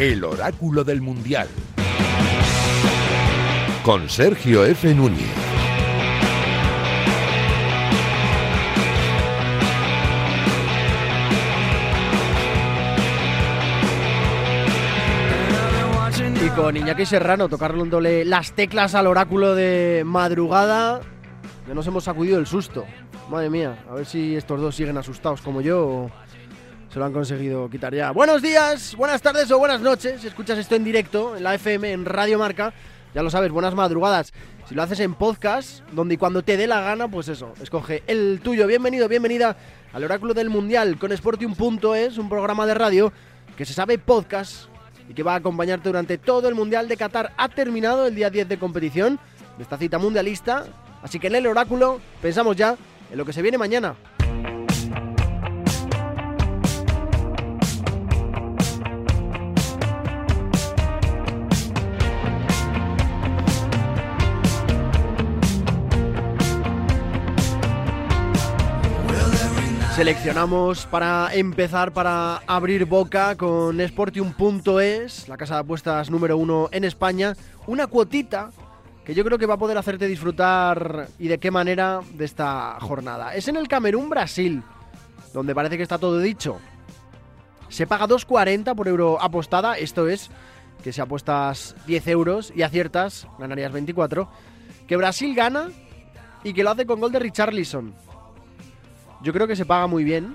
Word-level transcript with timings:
El 0.00 0.24
oráculo 0.24 0.82
del 0.82 1.02
Mundial. 1.02 1.46
Con 3.82 4.08
Sergio 4.08 4.64
F. 4.64 4.94
Núñez. 4.94 5.28
Y 16.42 16.48
con 16.56 16.78
Iñaki 16.78 17.04
Serrano 17.04 17.50
tocándole 17.50 18.24
las 18.24 18.52
teclas 18.52 18.94
al 18.94 19.06
oráculo 19.06 19.54
de 19.54 20.04
madrugada, 20.06 21.02
ya 21.68 21.74
nos 21.74 21.86
hemos 21.86 22.04
sacudido 22.04 22.38
el 22.38 22.46
susto. 22.46 22.86
Madre 23.28 23.50
mía, 23.50 23.84
a 23.86 23.96
ver 23.96 24.06
si 24.06 24.34
estos 24.34 24.62
dos 24.62 24.74
siguen 24.74 24.96
asustados 24.96 25.42
como 25.42 25.60
yo 25.60 25.86
o 25.86 26.10
se 26.92 26.98
lo 26.98 27.04
han 27.04 27.12
conseguido 27.12 27.70
quitar 27.70 27.94
ya. 27.94 28.10
Buenos 28.10 28.42
días, 28.42 28.96
buenas 28.96 29.22
tardes 29.22 29.50
o 29.50 29.58
buenas 29.58 29.80
noches. 29.80 30.20
Si 30.20 30.26
escuchas 30.26 30.58
esto 30.58 30.74
en 30.74 30.84
directo 30.84 31.36
en 31.36 31.44
la 31.44 31.54
FM, 31.54 31.92
en 31.92 32.04
Radio 32.04 32.38
Marca, 32.38 32.72
ya 33.14 33.22
lo 33.22 33.30
sabes, 33.30 33.52
buenas 33.52 33.74
madrugadas. 33.74 34.32
Si 34.68 34.74
lo 34.74 34.82
haces 34.82 35.00
en 35.00 35.14
podcast, 35.14 35.82
donde 35.92 36.14
y 36.14 36.16
cuando 36.16 36.42
te 36.42 36.56
dé 36.56 36.66
la 36.66 36.80
gana, 36.80 37.08
pues 37.08 37.28
eso, 37.28 37.54
escoge 37.62 38.02
el 38.08 38.40
tuyo. 38.42 38.66
Bienvenido, 38.66 39.08
bienvenida 39.08 39.56
al 39.92 40.04
Oráculo 40.04 40.34
del 40.34 40.50
Mundial 40.50 40.98
con 40.98 41.16
Sportium.es, 41.16 42.18
un 42.18 42.28
programa 42.28 42.66
de 42.66 42.74
radio 42.74 43.12
que 43.56 43.64
se 43.64 43.72
sabe 43.72 43.98
podcast 43.98 44.66
y 45.08 45.14
que 45.14 45.22
va 45.22 45.34
a 45.34 45.36
acompañarte 45.36 45.88
durante 45.88 46.18
todo 46.18 46.48
el 46.48 46.56
Mundial 46.56 46.88
de 46.88 46.96
Qatar. 46.96 47.32
Ha 47.36 47.48
terminado 47.48 48.06
el 48.06 48.16
día 48.16 48.30
10 48.30 48.48
de 48.48 48.58
competición 48.58 49.20
de 49.56 49.62
esta 49.62 49.78
cita 49.78 49.98
mundialista, 49.98 50.66
así 51.02 51.20
que 51.20 51.28
en 51.28 51.36
el 51.36 51.46
Oráculo 51.46 52.00
pensamos 52.20 52.56
ya 52.56 52.76
en 53.10 53.18
lo 53.18 53.24
que 53.24 53.32
se 53.32 53.42
viene 53.42 53.58
mañana. 53.58 53.94
Seleccionamos 70.00 70.86
para 70.86 71.28
empezar, 71.34 71.92
para 71.92 72.38
abrir 72.46 72.86
boca 72.86 73.36
con 73.36 73.78
Sportium.es, 73.86 75.28
la 75.28 75.36
casa 75.36 75.56
de 75.56 75.60
apuestas 75.60 76.10
número 76.10 76.38
uno 76.38 76.70
en 76.72 76.84
España, 76.84 77.36
una 77.66 77.86
cuotita 77.86 78.50
que 79.04 79.12
yo 79.12 79.22
creo 79.26 79.36
que 79.36 79.44
va 79.44 79.56
a 79.56 79.58
poder 79.58 79.76
hacerte 79.76 80.06
disfrutar 80.06 81.08
y 81.18 81.28
de 81.28 81.36
qué 81.36 81.50
manera 81.50 82.00
de 82.14 82.24
esta 82.24 82.78
jornada. 82.80 83.34
Es 83.34 83.48
en 83.48 83.56
el 83.56 83.68
Camerún, 83.68 84.08
Brasil, 84.08 84.62
donde 85.34 85.54
parece 85.54 85.76
que 85.76 85.82
está 85.82 85.98
todo 85.98 86.18
dicho. 86.18 86.58
Se 87.68 87.86
paga 87.86 88.08
2,40 88.08 88.74
por 88.74 88.88
euro 88.88 89.20
apostada, 89.20 89.76
esto 89.76 90.08
es 90.08 90.30
que 90.82 90.94
si 90.94 91.02
apuestas 91.02 91.76
10 91.86 92.08
euros 92.08 92.52
y 92.56 92.62
aciertas, 92.62 93.26
ganarías 93.38 93.70
24. 93.70 94.30
Que 94.88 94.96
Brasil 94.96 95.34
gana 95.34 95.68
y 96.42 96.54
que 96.54 96.64
lo 96.64 96.70
hace 96.70 96.86
con 96.86 97.00
gol 97.00 97.12
de 97.12 97.18
Richarlison. 97.18 97.92
Yo 99.22 99.32
creo 99.32 99.46
que 99.46 99.56
se 99.56 99.66
paga 99.66 99.86
muy 99.86 100.04
bien, 100.04 100.34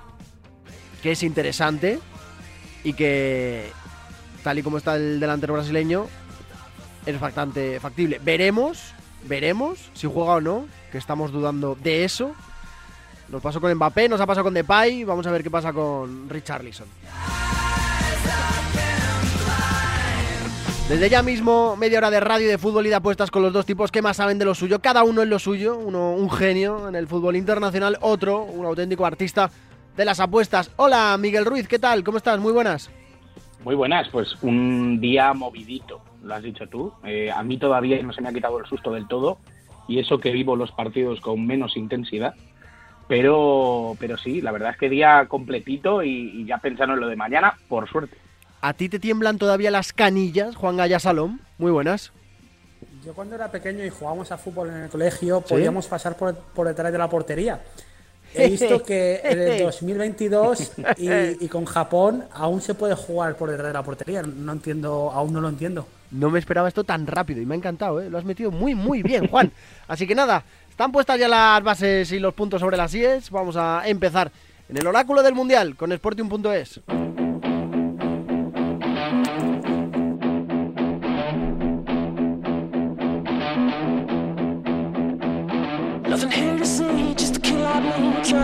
que 1.01 1.11
es 1.11 1.23
interesante 1.23 1.99
y 2.83 2.93
que, 2.93 3.71
tal 4.43 4.59
y 4.59 4.63
como 4.63 4.77
está 4.77 4.95
el 4.95 5.19
delantero 5.19 5.53
brasileño, 5.53 6.07
es 7.05 7.19
bastante 7.19 7.79
factible. 7.79 8.19
Veremos, 8.23 8.93
veremos 9.27 9.89
si 9.93 10.07
juega 10.07 10.33
o 10.33 10.41
no, 10.41 10.67
que 10.91 10.97
estamos 10.97 11.31
dudando 11.31 11.75
de 11.75 12.03
eso. 12.05 12.35
Nos 13.29 13.41
pasó 13.41 13.59
con 13.59 13.73
Mbappé, 13.73 14.07
nos 14.07 14.21
ha 14.21 14.27
pasado 14.27 14.43
con 14.43 14.53
Depay, 14.53 15.03
vamos 15.03 15.25
a 15.25 15.31
ver 15.31 15.41
qué 15.41 15.49
pasa 15.49 15.73
con 15.73 16.29
Richarlison. 16.29 16.87
Desde 20.87 21.09
ya 21.09 21.23
mismo, 21.23 21.75
media 21.77 21.97
hora 21.97 22.11
de 22.11 22.19
radio, 22.19 22.47
de 22.47 22.59
fútbol 22.59 22.85
y 22.85 22.89
de 22.89 22.95
apuestas 22.95 23.31
con 23.31 23.41
los 23.41 23.51
dos 23.51 23.65
tipos 23.65 23.91
que 23.91 24.03
más 24.03 24.17
saben 24.17 24.37
de 24.37 24.45
lo 24.45 24.53
suyo. 24.53 24.81
Cada 24.81 25.03
uno 25.03 25.23
en 25.23 25.31
lo 25.31 25.39
suyo. 25.39 25.79
Uno 25.79 26.11
un 26.11 26.29
genio 26.29 26.87
en 26.87 26.93
el 26.93 27.07
fútbol 27.07 27.35
internacional, 27.35 27.97
otro 28.01 28.43
un 28.43 28.67
auténtico 28.67 29.03
artista 29.03 29.49
de 29.97 30.05
las 30.05 30.19
apuestas. 30.19 30.69
Hola, 30.75 31.17
Miguel 31.19 31.45
Ruiz, 31.45 31.67
¿qué 31.67 31.79
tal? 31.79 32.03
¿Cómo 32.03 32.17
estás? 32.17 32.39
Muy 32.39 32.53
buenas. 32.53 32.91
Muy 33.63 33.73
buenas, 33.73 34.09
pues 34.09 34.37
un 34.43 34.99
día 35.01 35.33
movidito, 35.33 36.01
lo 36.23 36.35
has 36.35 36.43
dicho 36.43 36.67
tú. 36.67 36.93
Eh, 37.03 37.31
a 37.31 37.41
mí 37.41 37.57
todavía 37.57 37.99
no 38.03 38.13
se 38.13 38.21
me 38.21 38.29
ha 38.29 38.33
quitado 38.33 38.59
el 38.59 38.67
susto 38.67 38.91
del 38.91 39.07
todo 39.07 39.39
y 39.87 39.97
eso 39.97 40.19
que 40.19 40.29
vivo 40.29 40.55
los 40.55 40.71
partidos 40.71 41.19
con 41.19 41.47
menos 41.47 41.77
intensidad. 41.77 42.35
Pero, 43.07 43.97
pero 43.99 44.17
sí, 44.17 44.39
la 44.39 44.51
verdad 44.51 44.69
es 44.73 44.77
que 44.77 44.89
día 44.89 45.25
completito 45.27 46.03
y, 46.03 46.41
y 46.41 46.45
ya 46.45 46.59
pensando 46.59 46.93
en 46.93 46.99
lo 46.99 47.07
de 47.07 47.15
mañana, 47.15 47.55
por 47.67 47.89
suerte. 47.89 48.17
¿A 48.65 48.73
ti 48.73 48.89
te 48.89 48.97
tiemblan 48.97 49.37
todavía 49.37 49.69
las 49.69 49.93
canillas, 49.93 50.55
Juan 50.55 50.75
Gaya 50.75 50.99
Salom? 50.99 51.37
Muy 51.59 51.71
buenas. 51.71 52.11
Yo 53.05 53.13
cuando 53.13 53.35
era 53.35 53.51
pequeño 53.51 53.85
y 53.85 53.91
jugábamos 53.91 54.31
a 54.31 54.39
fútbol 54.39 54.69
en 54.69 54.77
el 54.77 54.89
colegio, 54.89 55.41
podíamos 55.41 55.85
pasar 55.85 56.17
por, 56.17 56.33
por, 56.35 56.67
detrás 56.67 56.91
de 56.91 56.97
la 56.97 57.07
portería. 57.07 57.61
He 58.33 58.49
visto 58.49 58.81
que 58.81 59.21
en 59.23 59.39
el 59.39 59.59
2022 59.65 60.71
y, 60.97 61.09
y, 61.45 61.47
con 61.47 61.65
Japón 61.65 62.25
aún 62.33 62.59
se 62.59 62.73
puede 62.73 62.95
jugar 62.95 63.35
por 63.35 63.51
detrás 63.51 63.67
de 63.67 63.73
la 63.73 63.83
portería. 63.83 64.23
No 64.23 64.53
entiendo, 64.53 65.11
aún 65.13 65.31
no 65.31 65.41
lo 65.41 65.49
entiendo. 65.49 65.87
No 66.09 66.31
me 66.31 66.39
esperaba 66.39 66.67
esto 66.67 66.83
tan 66.83 67.05
rápido 67.05 67.41
y 67.41 67.45
me 67.45 67.53
ha 67.53 67.57
encantado, 67.59 68.01
¿eh? 68.01 68.09
Lo 68.09 68.17
has 68.17 68.25
metido 68.25 68.49
muy, 68.49 68.73
muy 68.73 69.03
bien, 69.03 69.27
Juan. 69.27 69.51
Así 69.87 70.07
que 70.07 70.15
nada, 70.15 70.43
están 70.71 70.91
puestas 70.91 71.19
ya 71.19 71.27
las 71.27 71.61
bases 71.61 72.11
y 72.11 72.17
los 72.17 72.33
puntos 72.33 72.61
sobre 72.61 72.77
las 72.77 72.95
IES. 72.95 73.29
Vamos 73.29 73.57
a 73.57 73.87
empezar 73.87 74.31
en 74.67 74.77
el 74.77 74.87
oráculo 74.87 75.21
del 75.21 75.35
Mundial 75.35 75.75
con 75.75 75.91
Sportium.es. 75.91 76.81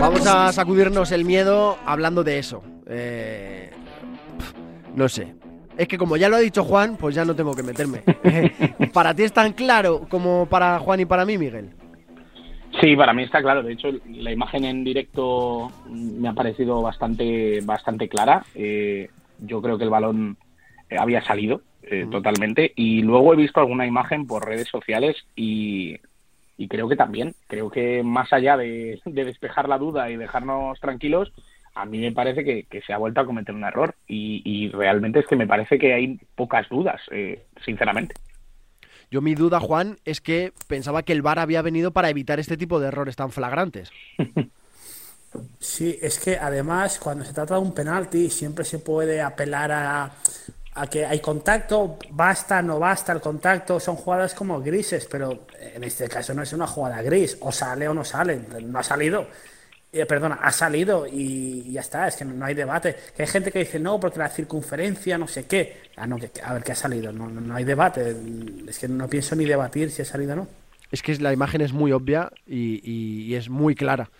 Vamos 0.00 0.26
a 0.26 0.52
sacudirnos 0.52 1.12
el 1.12 1.24
miedo 1.24 1.78
hablando 1.86 2.24
de 2.24 2.38
eso. 2.38 2.62
Eh, 2.86 3.70
no 4.94 5.08
sé. 5.08 5.34
Es 5.76 5.88
que 5.88 5.96
como 5.98 6.16
ya 6.16 6.28
lo 6.28 6.36
ha 6.36 6.40
dicho 6.40 6.64
Juan, 6.64 6.96
pues 6.96 7.14
ya 7.14 7.24
no 7.24 7.34
tengo 7.34 7.54
que 7.54 7.62
meterme. 7.62 8.02
¿Para 8.92 9.14
ti 9.14 9.22
es 9.22 9.32
tan 9.32 9.52
claro 9.52 10.06
como 10.08 10.46
para 10.46 10.78
Juan 10.78 11.00
y 11.00 11.04
para 11.04 11.24
mí, 11.24 11.38
Miguel? 11.38 11.70
Sí, 12.80 12.96
para 12.96 13.12
mí 13.12 13.22
está 13.22 13.42
claro. 13.42 13.62
De 13.62 13.72
hecho, 13.72 13.88
la 14.06 14.32
imagen 14.32 14.64
en 14.64 14.84
directo 14.84 15.70
me 15.88 16.28
ha 16.28 16.32
parecido 16.32 16.82
bastante, 16.82 17.60
bastante 17.62 18.08
clara. 18.08 18.44
Eh, 18.54 19.08
yo 19.40 19.60
creo 19.62 19.78
que 19.78 19.84
el 19.84 19.90
balón 19.90 20.36
había 20.98 21.22
salido 21.22 21.62
eh, 21.82 22.06
totalmente. 22.10 22.72
Y 22.76 23.02
luego 23.02 23.32
he 23.32 23.36
visto 23.36 23.60
alguna 23.60 23.86
imagen 23.86 24.26
por 24.26 24.46
redes 24.46 24.68
sociales 24.68 25.16
y 25.36 25.96
y 26.56 26.68
creo 26.68 26.88
que 26.88 26.96
también, 26.96 27.34
creo 27.46 27.70
que 27.70 28.02
más 28.02 28.32
allá 28.32 28.56
de, 28.56 29.00
despejar 29.04 29.68
la 29.68 29.78
duda 29.78 30.10
y 30.10 30.16
dejarnos 30.16 30.78
tranquilos, 30.80 31.32
a 31.74 31.86
mí 31.86 31.98
me 31.98 32.12
parece 32.12 32.44
que, 32.44 32.82
se 32.86 32.92
ha 32.92 32.98
vuelto 32.98 33.20
a 33.20 33.26
cometer 33.26 33.54
un 33.54 33.64
error 33.64 33.94
y, 34.06 34.68
realmente 34.70 35.20
es 35.20 35.26
que 35.26 35.36
me 35.36 35.46
parece 35.46 35.78
que 35.78 35.94
hay 35.94 36.18
pocas 36.34 36.68
dudas, 36.68 37.00
eh, 37.10 37.46
sinceramente. 37.64 38.14
Yo 39.10 39.20
mi 39.20 39.34
duda, 39.34 39.60
Juan, 39.60 39.98
es 40.04 40.20
que 40.20 40.52
pensaba 40.68 41.02
que 41.02 41.12
el 41.12 41.22
VAR 41.22 41.38
había 41.38 41.60
venido 41.60 41.92
para 41.92 42.08
evitar 42.08 42.40
este 42.40 42.56
tipo 42.56 42.80
de 42.80 42.88
errores 42.88 43.16
tan 43.16 43.30
flagrantes. 43.30 43.90
Sí, 45.58 45.98
es 46.02 46.18
que 46.18 46.36
además 46.36 46.98
cuando 46.98 47.24
se 47.24 47.32
trata 47.32 47.54
de 47.54 47.60
un 47.60 47.72
penalti 47.72 48.28
siempre 48.28 48.64
se 48.64 48.78
puede 48.78 49.22
apelar 49.22 49.72
a, 49.72 50.12
a 50.74 50.86
que 50.86 51.04
hay 51.04 51.20
contacto, 51.20 51.98
basta, 52.10 52.62
no 52.62 52.78
basta 52.78 53.12
el 53.12 53.20
contacto, 53.20 53.78
son 53.78 53.96
jugadas 53.96 54.34
como 54.34 54.60
grises, 54.62 55.06
pero 55.10 55.46
en 55.60 55.84
este 55.84 56.08
caso 56.08 56.32
no 56.32 56.42
es 56.42 56.52
una 56.52 56.66
jugada 56.66 57.02
gris, 57.02 57.36
o 57.40 57.52
sale 57.52 57.88
o 57.88 57.94
no 57.94 58.04
sale, 58.04 58.40
no 58.62 58.78
ha 58.78 58.82
salido. 58.82 59.26
Eh, 59.94 60.06
perdona, 60.06 60.36
ha 60.36 60.50
salido 60.50 61.06
y 61.06 61.70
ya 61.70 61.82
está, 61.82 62.08
es 62.08 62.16
que 62.16 62.24
no, 62.24 62.42
hay 62.46 62.54
debate. 62.54 62.96
Que 63.14 63.24
hay 63.24 63.28
gente 63.28 63.52
que 63.52 63.58
dice 63.58 63.78
no, 63.78 64.00
porque 64.00 64.18
la 64.18 64.30
circunferencia, 64.30 65.18
no 65.18 65.28
sé 65.28 65.44
qué. 65.44 65.90
Ah, 65.96 66.08
que, 66.18 66.30
a 66.42 66.54
ver 66.54 66.62
qué 66.62 66.72
ha 66.72 66.76
salido, 66.76 67.12
no, 67.12 67.28
no, 67.28 67.54
hay 67.54 67.64
debate. 67.64 68.16
Es 68.66 68.78
que 68.78 68.88
no 68.88 69.06
pienso 69.08 69.36
ni 69.36 69.44
debatir 69.44 69.90
si 69.90 70.00
ha 70.00 70.06
salido 70.06 70.32
o 70.32 70.36
no. 70.36 70.48
Es 70.90 71.02
que 71.02 71.14
la 71.16 71.34
imagen 71.34 71.60
es 71.60 71.74
muy 71.74 71.92
obvia 71.92 72.30
y 72.46 73.34
es 73.34 73.50
muy 73.50 73.74
clara. 73.74 74.10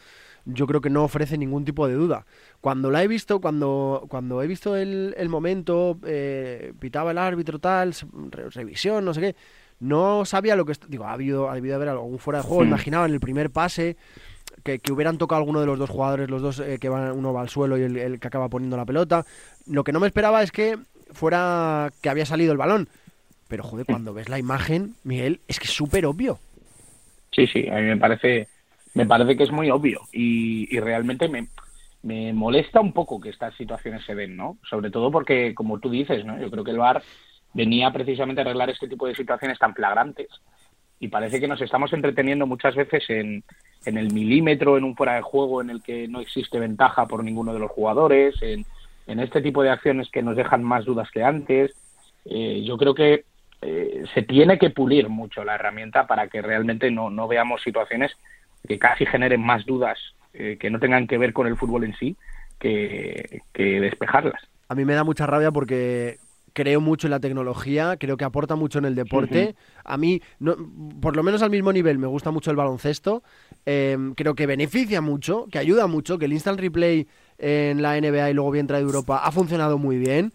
Yo 0.44 0.66
creo 0.66 0.80
que 0.80 0.90
no 0.90 1.04
ofrece 1.04 1.38
ningún 1.38 1.64
tipo 1.64 1.86
de 1.86 1.94
duda 1.94 2.26
cuando 2.62 2.92
la 2.92 3.02
he 3.02 3.08
visto, 3.08 3.40
cuando, 3.40 4.06
cuando 4.08 4.40
he 4.40 4.46
visto 4.46 4.76
el, 4.76 5.16
el 5.18 5.28
momento, 5.28 5.98
eh, 6.06 6.72
pitaba 6.78 7.10
el 7.10 7.18
árbitro 7.18 7.58
tal, 7.58 7.92
revisión, 8.30 9.04
no 9.04 9.12
sé 9.12 9.20
qué, 9.20 9.36
no 9.80 10.24
sabía 10.24 10.54
lo 10.54 10.64
que... 10.64 10.74
Digo, 10.86 11.04
ha, 11.04 11.12
habido, 11.12 11.50
ha 11.50 11.56
debido 11.56 11.74
haber 11.74 11.88
algún 11.88 12.20
fuera 12.20 12.38
de 12.38 12.44
juego, 12.44 12.62
imaginaba 12.62 13.06
en 13.06 13.14
el 13.14 13.18
primer 13.18 13.50
pase 13.50 13.96
que, 14.62 14.78
que, 14.78 14.92
hubieran 14.92 15.18
tocado 15.18 15.40
alguno 15.40 15.58
de 15.58 15.66
los 15.66 15.76
dos 15.76 15.90
jugadores, 15.90 16.30
los 16.30 16.40
dos 16.40 16.60
eh, 16.60 16.78
que 16.80 16.88
van, 16.88 17.10
uno 17.10 17.32
va 17.32 17.40
al 17.40 17.48
suelo 17.48 17.76
y 17.76 17.82
el, 17.82 17.96
el, 17.96 18.20
que 18.20 18.28
acaba 18.28 18.48
poniendo 18.48 18.76
la 18.76 18.86
pelota. 18.86 19.26
Lo 19.66 19.82
que 19.82 19.90
no 19.90 19.98
me 19.98 20.06
esperaba 20.06 20.40
es 20.40 20.52
que 20.52 20.78
fuera 21.10 21.90
que 22.00 22.10
había 22.10 22.26
salido 22.26 22.52
el 22.52 22.58
balón. 22.58 22.88
Pero 23.48 23.64
joder, 23.64 23.86
cuando 23.86 24.14
ves 24.14 24.28
la 24.28 24.38
imagen, 24.38 24.94
Miguel, 25.02 25.40
es 25.48 25.58
que 25.58 25.64
es 25.64 25.72
súper 25.72 26.06
obvio. 26.06 26.38
Sí, 27.32 27.44
sí, 27.48 27.68
a 27.68 27.74
mí 27.74 27.82
me 27.82 27.96
parece, 27.96 28.46
me 28.94 29.04
parece 29.04 29.36
que 29.36 29.42
es 29.42 29.50
muy 29.50 29.68
obvio 29.68 30.02
y, 30.12 30.72
y 30.72 30.78
realmente 30.78 31.28
me, 31.28 31.48
me 32.02 32.32
molesta 32.32 32.80
un 32.80 32.92
poco 32.92 33.20
que 33.20 33.30
estas 33.30 33.54
situaciones 33.54 34.04
se 34.04 34.14
den, 34.14 34.36
¿no? 34.36 34.58
Sobre 34.68 34.90
todo 34.90 35.10
porque, 35.10 35.54
como 35.54 35.78
tú 35.78 35.90
dices, 35.90 36.24
¿no? 36.24 36.38
Yo 36.38 36.50
creo 36.50 36.64
que 36.64 36.72
el 36.72 36.78
VAR 36.78 37.02
venía 37.54 37.92
precisamente 37.92 38.40
a 38.40 38.44
arreglar 38.44 38.70
este 38.70 38.88
tipo 38.88 39.06
de 39.06 39.14
situaciones 39.14 39.58
tan 39.58 39.74
flagrantes 39.74 40.28
y 40.98 41.08
parece 41.08 41.40
que 41.40 41.48
nos 41.48 41.60
estamos 41.60 41.92
entreteniendo 41.92 42.46
muchas 42.46 42.74
veces 42.74 43.04
en, 43.08 43.44
en 43.84 43.98
el 43.98 44.12
milímetro, 44.12 44.78
en 44.78 44.84
un 44.84 44.96
fuera 44.96 45.14
de 45.14 45.22
juego 45.22 45.60
en 45.60 45.70
el 45.70 45.82
que 45.82 46.06
no 46.08 46.20
existe 46.20 46.58
ventaja 46.58 47.06
por 47.06 47.24
ninguno 47.24 47.52
de 47.52 47.58
los 47.58 47.70
jugadores, 47.70 48.40
en, 48.40 48.64
en 49.06 49.20
este 49.20 49.42
tipo 49.42 49.62
de 49.62 49.70
acciones 49.70 50.08
que 50.10 50.22
nos 50.22 50.36
dejan 50.36 50.62
más 50.62 50.84
dudas 50.84 51.10
que 51.10 51.24
antes. 51.24 51.74
Eh, 52.24 52.62
yo 52.64 52.76
creo 52.78 52.94
que 52.94 53.24
eh, 53.62 54.04
se 54.14 54.22
tiene 54.22 54.58
que 54.58 54.70
pulir 54.70 55.08
mucho 55.08 55.44
la 55.44 55.56
herramienta 55.56 56.06
para 56.06 56.28
que 56.28 56.40
realmente 56.40 56.90
no, 56.90 57.10
no 57.10 57.26
veamos 57.26 57.62
situaciones 57.62 58.12
que 58.66 58.78
casi 58.78 59.04
generen 59.04 59.40
más 59.40 59.66
dudas 59.66 59.98
eh, 60.34 60.56
que 60.58 60.70
no 60.70 60.78
tengan 60.78 61.06
que 61.06 61.18
ver 61.18 61.32
con 61.32 61.46
el 61.46 61.56
fútbol 61.56 61.84
en 61.84 61.94
sí 61.94 62.16
que, 62.62 63.80
despejarlas. 63.80 64.40
A 64.68 64.74
mí 64.74 64.84
me 64.84 64.94
da 64.94 65.04
mucha 65.04 65.26
rabia 65.26 65.50
porque 65.50 66.18
creo 66.52 66.80
mucho 66.80 67.06
en 67.06 67.12
la 67.12 67.20
tecnología, 67.20 67.96
creo 67.98 68.16
que 68.16 68.24
aporta 68.24 68.56
mucho 68.56 68.78
en 68.78 68.84
el 68.84 68.94
deporte. 68.94 69.54
A 69.84 69.96
mí, 69.96 70.20
no, 70.38 70.56
por 71.00 71.16
lo 71.16 71.22
menos 71.22 71.42
al 71.42 71.50
mismo 71.50 71.72
nivel, 71.72 71.98
me 71.98 72.06
gusta 72.06 72.30
mucho 72.30 72.50
el 72.50 72.56
baloncesto. 72.56 73.22
Em, 73.66 74.14
creo 74.14 74.34
que 74.34 74.46
beneficia 74.46 75.00
mucho, 75.00 75.46
que 75.50 75.58
ayuda 75.58 75.86
mucho, 75.86 76.18
que 76.18 76.26
el 76.26 76.32
instant 76.32 76.60
replay 76.60 77.08
en 77.38 77.82
la 77.82 77.96
NBA 78.00 78.30
y 78.30 78.34
luego 78.34 78.50
bien 78.50 78.66
traído 78.66 78.88
Europa 78.88 79.22
ha 79.24 79.32
funcionado 79.32 79.78
muy 79.78 79.98
bien 79.98 80.32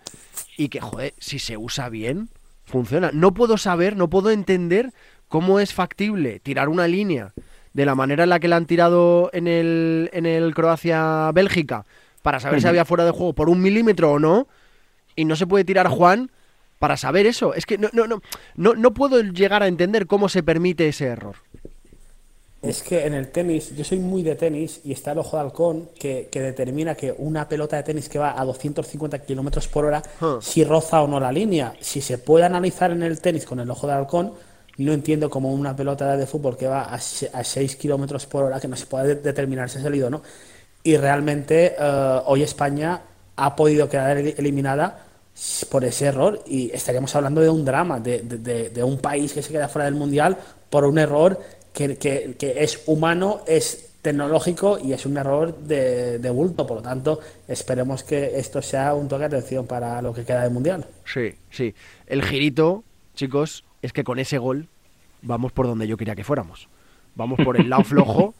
y 0.57 0.69
que, 0.69 0.81
joder, 0.81 1.13
si 1.19 1.39
se 1.39 1.57
usa 1.57 1.89
bien, 1.89 2.29
funciona. 2.65 3.11
No 3.13 3.33
puedo 3.33 3.57
saber, 3.57 3.95
no 3.95 4.09
puedo 4.09 4.31
entender 4.31 4.91
cómo 5.27 5.59
es 5.59 5.73
factible 5.73 6.39
tirar 6.39 6.69
una 6.69 6.87
línea 6.87 7.33
de 7.77 7.85
la 7.85 7.93
manera 7.93 8.23
en 8.23 8.31
la 8.31 8.39
que 8.39 8.47
la 8.47 8.55
han 8.55 8.65
tirado 8.65 9.29
en 9.33 9.47
el, 9.47 10.09
en 10.11 10.25
el 10.25 10.55
Croacia-Bélgica 10.55 11.85
para 12.23 12.39
saber 12.39 12.59
si 12.59 12.67
había 12.67 12.85
fuera 12.85 13.05
de 13.05 13.11
juego 13.11 13.33
por 13.33 13.49
un 13.49 13.61
milímetro 13.61 14.13
o 14.13 14.17
no, 14.17 14.47
y 15.15 15.25
no 15.25 15.35
se 15.35 15.45
puede 15.45 15.63
tirar 15.63 15.87
Juan 15.87 16.31
para 16.79 16.97
saber 16.97 17.27
eso. 17.27 17.53
Es 17.53 17.67
que 17.67 17.77
no, 17.77 17.89
no, 17.93 18.07
no, 18.07 18.23
no, 18.55 18.73
no 18.73 18.93
puedo 18.95 19.21
llegar 19.21 19.61
a 19.61 19.67
entender 19.67 20.07
cómo 20.07 20.27
se 20.27 20.41
permite 20.41 20.87
ese 20.87 21.05
error. 21.05 21.35
Es 22.63 22.81
que 22.81 23.05
en 23.05 23.13
el 23.13 23.27
tenis, 23.27 23.75
yo 23.75 23.83
soy 23.83 23.99
muy 23.99 24.23
de 24.23 24.33
tenis 24.33 24.81
y 24.83 24.91
está 24.91 25.11
el 25.11 25.19
ojo 25.19 25.37
de 25.37 25.43
halcón 25.43 25.89
que, 25.99 26.29
determina 26.33 26.95
que 26.95 27.13
una 27.15 27.47
pelota 27.47 27.77
de 27.77 27.83
tenis 27.83 28.09
que 28.09 28.17
va 28.17 28.41
a 28.41 28.43
250 28.43 29.19
kilómetros 29.19 29.67
por 29.67 29.85
hora, 29.85 30.01
si 30.41 30.63
roza 30.63 31.03
o 31.03 31.07
no 31.07 31.19
la 31.19 31.31
línea. 31.31 31.75
Si 31.79 32.01
se 32.01 32.17
puede 32.17 32.45
analizar 32.45 32.89
en 32.89 33.03
el 33.03 33.21
tenis 33.21 33.45
con 33.45 33.59
el 33.59 33.69
ojo 33.69 33.85
de 33.85 33.93
halcón, 33.93 34.33
no 34.77 34.93
entiendo 34.93 35.29
cómo 35.29 35.51
una 35.51 35.75
pelota 35.75 36.15
de 36.15 36.27
fútbol 36.27 36.55
que 36.55 36.67
va 36.67 36.83
a, 36.83 36.99
6 36.99 37.75
kilómetros 37.75 38.25
por 38.27 38.43
hora, 38.43 38.59
que 38.59 38.67
no 38.67 38.75
se 38.75 38.85
puede 38.85 39.15
determinar 39.15 39.69
si 39.69 39.79
ha 39.79 39.81
salido 39.81 40.07
o 40.07 40.09
no. 40.09 40.21
Y 40.83 40.97
realmente 40.97 41.75
eh, 41.77 42.19
hoy 42.25 42.43
España 42.43 43.01
ha 43.35 43.55
podido 43.55 43.89
quedar 43.89 44.17
eliminada 44.17 45.03
por 45.69 45.83
ese 45.83 46.05
error 46.05 46.43
y 46.47 46.71
estaríamos 46.71 47.15
hablando 47.15 47.41
de 47.41 47.49
un 47.49 47.63
drama, 47.63 47.99
de, 47.99 48.83
un 48.83 48.97
país 48.99 49.33
que 49.33 49.41
se 49.41 49.51
queda 49.51 49.67
fuera 49.67 49.85
del 49.85 49.95
Mundial 49.95 50.37
por 50.69 50.85
un 50.85 50.97
error 50.97 51.39
que, 51.73 51.97
que, 51.97 52.55
es 52.57 52.81
humano, 52.87 53.41
es 53.45 53.91
tecnológico 54.01 54.79
y 54.83 54.93
es 54.93 55.05
un 55.05 55.17
error 55.17 55.55
de, 55.55 56.17
de, 56.17 56.29
bulto. 56.31 56.65
Por 56.65 56.77
lo 56.77 56.83
tanto, 56.83 57.19
esperemos 57.47 58.03
que 58.03 58.39
esto 58.39 58.61
sea 58.61 58.95
un 58.95 59.07
toque 59.07 59.29
de 59.29 59.37
atención 59.37 59.67
para 59.67 60.01
lo 60.01 60.13
que 60.13 60.23
queda 60.23 60.41
del 60.41 60.51
Mundial. 60.51 60.85
Sí, 61.05 61.35
sí. 61.51 61.73
El 62.07 62.23
girito, 62.23 62.83
chicos, 63.13 63.63
es 63.81 63.93
que 63.93 64.03
con 64.03 64.19
ese 64.19 64.37
gol 64.37 64.67
vamos 65.21 65.51
por 65.51 65.67
donde 65.67 65.87
yo 65.87 65.97
quería 65.97 66.15
que 66.15 66.23
fuéramos. 66.23 66.67
Vamos 67.15 67.39
por 67.43 67.59
el 67.59 67.69
lado 67.69 67.83
flojo. 67.85 68.33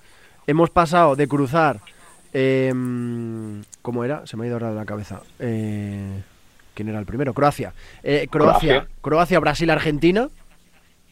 Hemos 0.46 0.70
pasado 0.70 1.16
de 1.16 1.28
cruzar. 1.28 1.82
Em, 2.34 3.64
¿Cómo 3.82 4.04
era? 4.04 4.26
Se 4.28 4.38
me 4.38 4.44
ha 4.44 4.48
ido 4.48 4.56
ahora 4.56 4.70
de 4.70 4.76
la 4.76 4.86
cabeza. 4.86 5.22
Eh, 5.40 6.22
¿Quién 6.74 6.90
era 6.90 7.00
el 7.00 7.06
primero? 7.06 7.34
Croacia. 7.34 7.74
Eh, 8.04 8.28
Croacia, 8.30 8.88
Croacia, 9.02 9.40
Brasil, 9.40 9.70
Argentina. 9.70 10.30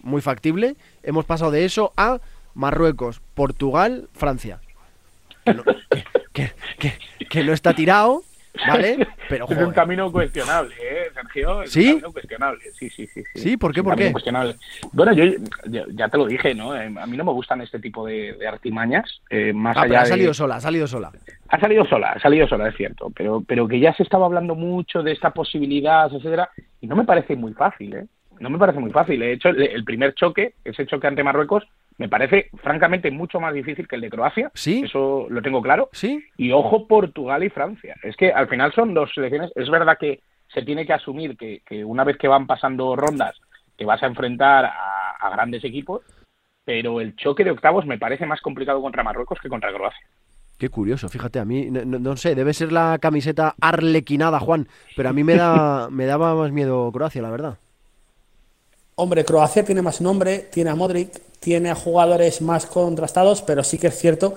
Muy 0.03 0.21
factible. 0.21 0.75
Hemos 1.01 1.25
pasado 1.25 1.51
de 1.51 1.65
eso 1.65 1.93
a 1.97 2.19
Marruecos, 2.53 3.21
Portugal, 3.33 4.07
Francia. 4.13 4.59
que 6.31 7.43
no 7.43 7.53
está 7.53 7.73
tirado, 7.73 8.23
¿Vale? 8.67 9.07
Pero, 9.29 9.45
Es 9.49 9.57
un 9.57 9.73
camino 9.73 10.11
cuestionable, 10.11 10.75
¿eh, 10.81 11.09
Sergio? 11.13 11.63
Es 11.63 11.71
¿Sí? 11.71 11.85
un 11.85 11.89
camino 11.93 12.11
cuestionable. 12.13 12.61
Sí, 12.73 12.89
sí, 12.89 13.07
sí. 13.07 13.23
¿Sí? 13.33 13.57
¿Por 13.57 13.73
qué? 13.73 13.83
¿Por 13.83 13.95
qué? 13.95 14.11
Cuestionable. 14.11 14.55
Bueno, 14.91 15.13
yo, 15.13 15.25
ya 15.67 16.09
te 16.09 16.17
lo 16.17 16.25
dije, 16.25 16.53
¿no? 16.53 16.75
Eh, 16.75 16.93
a 16.99 17.05
mí 17.05 17.17
no 17.17 17.23
me 17.23 17.31
gustan 17.31 17.61
este 17.61 17.79
tipo 17.79 18.05
de, 18.05 18.37
artimañas. 18.47 19.21
Eh, 19.29 19.53
más 19.53 19.75
ah, 19.77 19.81
allá 19.81 20.01
ha 20.01 20.05
salido 20.05 20.33
sola, 20.33 20.55
ha 20.55 20.61
salido 20.61 20.87
sola. 20.87 21.11
Ha 21.49 21.59
salido 21.59 21.85
sola, 21.85 22.11
ha 22.11 22.19
salido 22.19 22.47
sola, 22.47 22.69
es 22.69 22.75
cierto. 22.75 23.11
Pero, 23.15 23.43
pero 23.45 23.67
que 23.67 23.79
ya 23.79 23.93
se 23.93 24.03
estaba 24.03 24.25
hablando 24.25 24.55
mucho 24.55 25.03
de 25.03 25.11
esta 25.11 25.31
posibilidad, 25.31 26.11
etcétera, 26.13 26.49
y 26.81 26.87
no 26.87 26.95
me 26.95 27.05
parece 27.05 27.35
muy 27.35 27.53
fácil, 27.53 27.95
¿eh? 27.95 28.05
No 28.39 28.49
me 28.49 28.57
parece 28.57 28.79
muy 28.79 28.91
fácil. 28.91 29.19
De 29.19 29.33
hecho, 29.33 29.49
el 29.49 29.83
primer 29.85 30.13
choque, 30.13 30.55
ese 30.65 30.85
choque 30.85 31.07
ante 31.07 31.23
Marruecos, 31.23 31.63
me 31.97 32.09
parece 32.09 32.49
francamente 32.61 33.09
mucho 33.11 33.39
más 33.39 33.53
difícil 33.53 33.87
que 33.87 33.95
el 33.95 34.01
de 34.01 34.09
Croacia. 34.09 34.51
Sí. 34.53 34.83
Eso 34.85 35.27
lo 35.29 35.41
tengo 35.41 35.61
claro. 35.61 35.89
Sí. 35.93 36.23
Y 36.37 36.51
ojo 36.51 36.87
Portugal 36.87 37.43
y 37.43 37.49
Francia. 37.49 37.95
Es 38.03 38.15
que 38.17 38.31
al 38.31 38.47
final 38.47 38.73
son 38.73 38.93
dos 38.93 39.11
selecciones. 39.13 39.51
Es 39.55 39.69
verdad 39.69 39.97
que 39.99 40.19
se 40.53 40.61
tiene 40.63 40.85
que 40.85 40.93
asumir 40.93 41.37
que, 41.37 41.85
una 41.85 42.03
vez 42.03 42.17
que 42.17 42.27
van 42.27 42.47
pasando 42.47 42.95
rondas 42.95 43.35
te 43.77 43.85
vas 43.85 44.01
a 44.03 44.07
enfrentar 44.07 44.65
a, 44.65 45.29
grandes 45.31 45.63
equipos, 45.63 46.01
pero 46.63 47.01
el 47.01 47.15
choque 47.15 47.43
de 47.43 47.51
octavos 47.51 47.85
me 47.85 47.97
parece 47.97 48.25
más 48.27 48.39
complicado 48.41 48.79
contra 48.79 49.03
Marruecos 49.03 49.39
que 49.41 49.49
contra 49.49 49.73
Croacia. 49.73 50.07
Qué 50.57 50.69
curioso, 50.69 51.09
fíjate, 51.09 51.39
a 51.39 51.45
mí, 51.45 51.67
no, 51.69 52.15
sé, 52.15 52.35
debe 52.35 52.53
ser 52.53 52.71
la 52.71 52.99
camiseta 53.01 53.55
arlequinada, 53.59 54.39
Juan, 54.39 54.67
pero 54.95 55.09
a 55.09 55.13
mí 55.13 55.23
me, 55.23 55.35
da, 55.35 55.89
me 55.89 56.05
daba 56.05 56.35
más 56.35 56.51
miedo 56.51 56.89
Croacia, 56.93 57.21
la 57.21 57.31
verdad. 57.31 57.57
Hombre, 58.97 59.25
Croacia 59.25 59.65
tiene 59.65 59.81
más 59.81 59.99
nombre, 59.99 60.47
tiene 60.51 60.69
a 60.69 60.75
Modric, 60.75 61.21
tiene 61.39 61.69
a 61.69 61.75
jugadores 61.75 62.41
más 62.41 62.65
contrastados, 62.65 63.41
pero 63.41 63.63
sí 63.63 63.77
que 63.77 63.87
es 63.87 63.97
cierto 63.97 64.35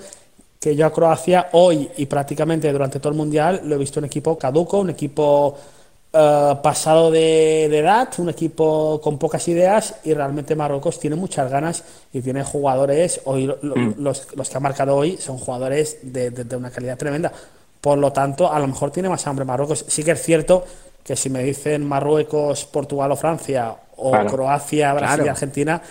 que 0.59 0.75
yo 0.75 0.85
a 0.85 0.91
Croacia 0.91 1.47
hoy 1.53 1.89
y 1.95 2.05
prácticamente 2.05 2.71
durante 2.71 2.99
todo 2.99 3.11
el 3.13 3.17
Mundial 3.17 3.61
lo 3.63 3.75
he 3.75 3.77
visto 3.77 4.01
un 4.01 4.05
equipo 4.05 4.37
caduco, 4.37 4.79
un 4.79 4.89
equipo 4.89 5.55
eh, 6.11 6.55
pasado 6.61 7.09
de, 7.09 7.65
edad, 7.65 8.09
un 8.17 8.29
equipo 8.29 8.99
con 9.01 9.17
pocas 9.17 9.47
ideas 9.47 9.95
y 10.03 10.13
realmente 10.13 10.57
Marruecos 10.57 10.99
tiene 10.99 11.15
muchas 11.15 11.49
ganas 11.49 11.85
y 12.11 12.21
tiene 12.21 12.43
jugadores, 12.43 13.21
hoy 13.23 13.47
mm. 13.47 13.93
los, 13.97 14.27
que 14.27 14.57
ha 14.57 14.59
marcado 14.59 14.97
hoy 14.97 15.15
son 15.15 15.37
jugadores 15.37 15.99
de, 16.01 16.31
de 16.31 16.55
una 16.57 16.69
calidad 16.69 16.97
tremenda. 16.97 17.31
Por 17.79 17.97
lo 17.97 18.11
tanto, 18.11 18.51
a 18.51 18.59
lo 18.59 18.67
mejor 18.67 18.91
tiene 18.91 19.07
más 19.07 19.25
hambre 19.25 19.45
Marruecos. 19.45 19.85
Sí 19.87 20.03
que 20.03 20.11
es 20.11 20.21
cierto 20.21 20.65
que 21.01 21.15
si 21.15 21.29
me 21.29 21.43
dicen 21.43 21.87
Marruecos, 21.87 22.65
Portugal 22.65 23.11
o 23.13 23.15
Francia, 23.15 23.75
o 23.99 24.11
Croacia, 24.25 24.93
Brasil 24.93 25.25
y 25.25 25.29
Argentina, 25.29 25.81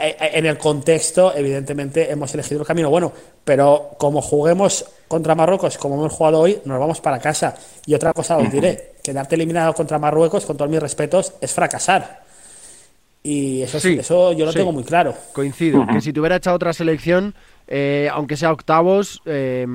e, 0.00 0.16
e, 0.18 0.38
en 0.38 0.46
el 0.46 0.58
contexto, 0.58 1.32
evidentemente, 1.36 2.10
hemos 2.10 2.32
elegido 2.34 2.62
el 2.62 2.66
camino 2.66 2.90
bueno, 2.90 3.12
pero 3.44 3.90
como 3.98 4.20
juguemos 4.20 4.84
contra 5.06 5.34
Marruecos, 5.34 5.78
como 5.78 5.94
hemos 5.94 6.12
jugado 6.12 6.40
hoy, 6.40 6.60
nos 6.64 6.80
vamos 6.80 7.00
para 7.00 7.20
casa. 7.20 7.54
Y 7.86 7.94
otra 7.94 8.12
cosa 8.12 8.36
os 8.36 8.50
diré, 8.50 8.94
quedarte 9.02 9.36
eliminado 9.36 9.72
contra 9.74 9.98
Marruecos, 9.98 10.44
con 10.44 10.56
todos 10.56 10.70
mis 10.70 10.80
respetos, 10.80 11.34
es 11.40 11.52
fracasar. 11.52 12.24
Y 13.22 13.62
eso, 13.62 13.80
sí, 13.80 13.96
eso 13.98 14.32
yo 14.32 14.44
lo 14.44 14.52
tengo 14.52 14.72
muy 14.72 14.84
claro. 14.84 15.14
Coincido, 15.32 15.84
que 15.86 16.00
si 16.00 16.12
te 16.12 16.20
hubiera 16.20 16.36
echado 16.36 16.54
otra 16.54 16.72
selección, 16.72 17.34
eh, 17.66 18.08
aunque 18.12 18.36
sea 18.36 18.52
octavos, 18.52 19.20
eh, 19.26 19.66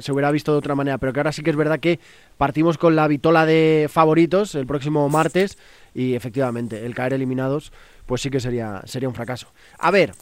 se 0.00 0.12
hubiera 0.12 0.32
visto 0.32 0.50
de 0.50 0.58
otra 0.58 0.74
manera. 0.74 0.98
Pero 0.98 1.12
que 1.12 1.20
ahora 1.20 1.30
sí 1.30 1.42
que 1.42 1.50
es 1.50 1.56
verdad 1.56 1.78
que 1.78 2.00
partimos 2.36 2.76
con 2.76 2.96
la 2.96 3.06
vitola 3.06 3.46
de 3.46 3.88
favoritos 3.88 4.56
el 4.56 4.66
próximo 4.66 5.08
martes 5.08 5.58
y 5.94 6.14
efectivamente 6.14 6.84
el 6.84 6.94
caer 6.94 7.14
eliminados, 7.14 7.72
pues 8.06 8.22
sí 8.22 8.30
que 8.30 8.40
sería, 8.40 8.82
sería 8.86 9.08
un 9.08 9.14
fracaso. 9.14 9.48
A 9.78 9.90
ver, 9.90 10.12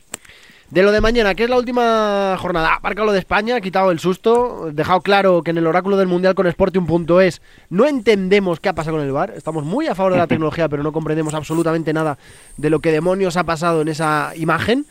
de 0.70 0.82
lo 0.82 0.90
de 0.90 1.00
mañana, 1.00 1.36
que 1.36 1.44
es 1.44 1.50
la 1.50 1.58
última 1.58 2.36
jornada, 2.40 2.80
marca 2.82 3.04
lo 3.04 3.12
de 3.12 3.20
España, 3.20 3.60
quitado 3.60 3.92
el 3.92 4.00
susto, 4.00 4.70
dejado 4.72 5.00
claro 5.00 5.42
que 5.44 5.52
en 5.52 5.58
el 5.58 5.66
oráculo 5.66 5.96
del 5.96 6.08
Mundial 6.08 6.34
con 6.34 6.50
Sportium.es 6.50 7.40
no 7.70 7.86
entendemos 7.86 8.58
qué 8.58 8.70
ha 8.70 8.74
pasado 8.74 8.96
con 8.96 9.06
el 9.06 9.12
bar, 9.12 9.32
estamos 9.36 9.64
muy 9.64 9.86
a 9.86 9.94
favor 9.94 10.12
de 10.12 10.18
la 10.18 10.26
tecnología, 10.26 10.68
pero 10.68 10.82
no 10.82 10.90
comprendemos 10.90 11.34
absolutamente 11.34 11.92
nada 11.92 12.18
de 12.56 12.70
lo 12.70 12.80
que 12.80 12.90
demonios 12.90 13.36
ha 13.36 13.44
pasado 13.44 13.80
en 13.80 13.88
esa 13.88 14.32
imagen. 14.34 14.86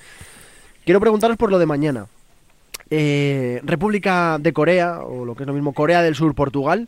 Quiero 0.86 1.02
preguntaros 1.02 1.36
por 1.36 1.52
lo 1.52 1.60
de 1.60 1.66
mañana. 1.66 2.08
Eh, 2.90 3.60
República 3.64 4.38
de 4.40 4.54
Corea, 4.54 5.00
o 5.00 5.26
lo 5.26 5.36
que 5.36 5.44
es 5.44 5.48
lo 5.48 5.54
mismo, 5.54 5.74
Corea 5.74 6.02
del 6.02 6.16
Sur, 6.16 6.36
Portugal, 6.36 6.88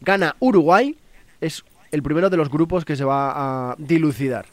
gana 0.00 0.36
Uruguay, 0.38 0.96
es 1.42 1.64
el 1.92 2.02
primero 2.02 2.30
de 2.30 2.36
los 2.36 2.50
grupos 2.50 2.84
que 2.84 2.96
se 2.96 3.04
va 3.04 3.70
a 3.70 3.76
dilucidar. 3.78 4.46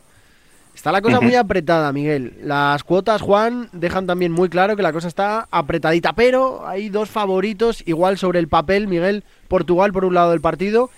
Está 0.76 0.92
la 0.92 1.02
cosa 1.02 1.20
muy 1.20 1.36
apretada, 1.36 1.92
Miguel. 1.92 2.36
Las 2.42 2.84
cuotas, 2.84 3.22
Juan, 3.22 3.68
dejan 3.74 4.08
también 4.08 4.32
muy 4.32 4.48
claro 4.48 4.78
que 4.78 4.84
la 4.84 4.94
cosa 4.94 5.10
está 5.10 5.48
apretadita, 5.52 6.14
pero 6.14 6.66
hay 6.68 6.88
dos 6.90 7.10
favoritos, 7.10 7.86
igual 7.86 8.18
sobre 8.18 8.40
el 8.40 8.48
papel, 8.48 8.88
Miguel, 8.88 9.24
Portugal 9.50 9.92
por 9.92 10.06
un 10.06 10.14
lado 10.14 10.32
del 10.32 10.40
partido, 10.40 10.90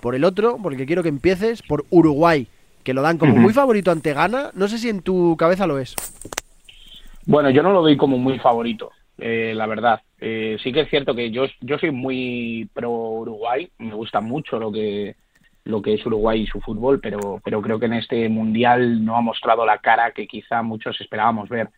por 0.00 0.14
el 0.14 0.22
otro, 0.22 0.58
porque 0.62 0.86
quiero 0.86 1.02
que 1.02 1.08
empieces, 1.08 1.62
por 1.62 1.86
Uruguay, 1.90 2.46
que 2.84 2.94
lo 2.94 3.02
dan 3.02 3.18
como 3.18 3.34
muy 3.34 3.52
favorito 3.52 3.90
ante 3.90 4.12
Ghana. 4.12 4.50
No 4.54 4.68
sé 4.68 4.78
si 4.78 4.88
en 4.88 5.02
tu 5.02 5.36
cabeza 5.36 5.66
lo 5.66 5.80
es. 5.80 5.96
Bueno, 7.24 7.50
yo 7.50 7.64
no 7.64 7.72
lo 7.72 7.82
doy 7.82 7.96
como 7.96 8.18
muy 8.18 8.38
favorito. 8.38 8.92
Eh, 9.18 9.54
la 9.56 9.66
verdad. 9.66 10.02
Eh, 10.20 10.56
sí 10.62 10.72
que 10.72 10.82
es 10.82 10.90
cierto 10.90 11.14
que 11.14 11.30
yo, 11.30 11.46
yo 11.60 11.78
soy 11.78 11.90
muy 11.90 12.68
pro 12.72 12.90
Uruguay, 12.90 13.68
me 13.78 13.94
gusta 13.94 14.20
mucho 14.20 14.58
lo 14.58 14.70
que 14.70 15.16
lo 15.66 15.82
que 15.82 15.94
es 15.94 16.06
Uruguay 16.06 16.42
y 16.42 16.46
su 16.46 16.60
fútbol, 16.60 17.00
pero, 17.00 17.40
pero 17.44 17.60
creo 17.60 17.78
que 17.78 17.86
en 17.86 17.94
este 17.94 18.28
mundial 18.28 19.04
no 19.04 19.16
ha 19.16 19.20
mostrado 19.20 19.66
la 19.66 19.78
cara 19.78 20.12
que 20.12 20.26
quizá 20.26 20.62
muchos 20.62 21.00
esperábamos 21.00 21.48
ver. 21.48 21.70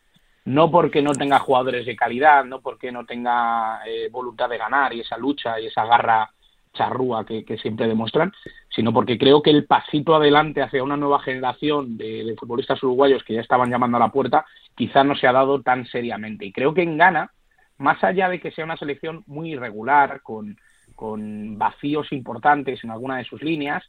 No 0.44 0.70
porque 0.70 1.02
no 1.02 1.12
tenga 1.12 1.38
jugadores 1.38 1.86
de 1.86 1.96
calidad, 1.96 2.44
no 2.44 2.60
porque 2.60 2.92
no 2.92 3.06
tenga 3.06 3.80
eh, 3.86 4.08
voluntad 4.10 4.48
de 4.48 4.58
ganar 4.58 4.92
y 4.92 5.00
esa 5.00 5.16
lucha 5.16 5.58
y 5.58 5.66
esa 5.66 5.86
garra 5.86 6.30
charrúa 6.74 7.24
que, 7.24 7.44
siempre 7.60 7.88
demuestran, 7.88 8.32
sino 8.68 8.92
porque 8.92 9.18
creo 9.18 9.42
que 9.42 9.50
el 9.50 9.64
pasito 9.64 10.14
adelante 10.14 10.62
hacia 10.62 10.84
una 10.84 10.96
nueva 10.96 11.20
generación 11.20 11.96
de, 11.96 12.24
de, 12.24 12.36
futbolistas 12.36 12.82
uruguayos 12.82 13.24
que 13.24 13.34
ya 13.34 13.40
estaban 13.40 13.70
llamando 13.70 13.96
a 13.96 14.00
la 14.00 14.12
puerta, 14.12 14.44
quizá 14.76 15.02
no 15.02 15.16
se 15.16 15.26
ha 15.26 15.32
dado 15.32 15.62
tan 15.62 15.86
seriamente. 15.86 16.44
Y 16.44 16.52
creo 16.52 16.74
que 16.74 16.82
en 16.82 16.98
Ghana, 16.98 17.32
más 17.78 18.04
allá 18.04 18.28
de 18.28 18.38
que 18.38 18.50
sea 18.52 18.66
una 18.66 18.76
selección 18.76 19.24
muy 19.26 19.52
irregular, 19.52 20.20
con, 20.22 20.56
con 20.98 21.56
vacíos 21.56 22.10
importantes 22.10 22.82
en 22.82 22.90
alguna 22.90 23.18
de 23.18 23.24
sus 23.24 23.40
líneas. 23.40 23.84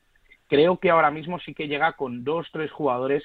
Creo 0.48 0.78
que 0.78 0.92
ahora 0.92 1.10
mismo 1.10 1.40
sí 1.40 1.56
que 1.56 1.68
llega 1.68 1.94
con 1.94 2.24
dos, 2.24 2.46
tres 2.52 2.72
jugadores 2.72 3.24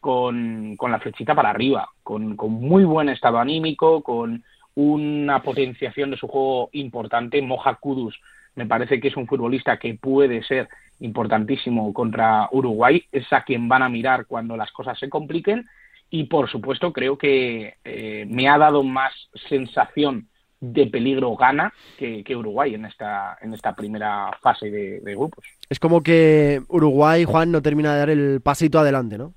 con, 0.00 0.76
la 0.78 1.00
flechita 1.00 1.34
para 1.34 1.48
arriba, 1.48 1.88
con, 2.02 2.36
muy 2.36 2.84
buen 2.84 3.08
estado 3.08 3.38
anímico, 3.38 4.02
con 4.02 4.44
una 4.74 5.42
potenciación 5.42 6.10
de 6.10 6.18
su 6.18 6.28
juego 6.28 6.68
importante. 6.72 7.40
Moja 7.40 7.76
Kudus 7.76 8.20
me 8.54 8.66
parece 8.66 9.00
que 9.00 9.08
es 9.08 9.16
un 9.16 9.26
futbolista 9.26 9.78
que 9.78 9.94
puede 9.94 10.42
ser 10.42 10.68
importantísimo 11.00 11.90
contra 11.94 12.50
Uruguay, 12.52 13.02
es 13.12 13.32
a 13.32 13.44
quien 13.44 13.66
van 13.66 13.82
a 13.82 13.88
mirar 13.88 14.26
cuando 14.26 14.58
las 14.58 14.70
cosas 14.72 14.98
se 14.98 15.08
compliquen 15.08 15.66
y 16.10 16.24
por 16.24 16.50
supuesto 16.50 16.92
creo 16.92 17.16
que 17.16 17.76
eh, 17.82 18.26
me 18.28 18.46
ha 18.50 18.58
dado 18.58 18.82
más 18.82 19.14
sensación 19.48 20.28
de 20.62 20.86
peligro 20.86 21.34
gana 21.34 21.74
que, 21.98 22.24
Uruguay 22.36 22.74
en 22.74 22.84
esta, 22.84 23.36
en 23.42 23.52
esta 23.52 23.74
primera 23.74 24.30
fase 24.40 24.70
de, 24.70 25.14
grupos. 25.14 25.44
Es 25.68 25.80
como 25.80 26.02
que 26.02 26.62
Uruguay, 26.68 27.24
Juan, 27.24 27.50
no 27.50 27.60
termina 27.60 27.92
de 27.92 27.98
dar 27.98 28.10
el 28.10 28.40
pasito 28.40 28.78
adelante, 28.78 29.18
¿no? 29.18 29.34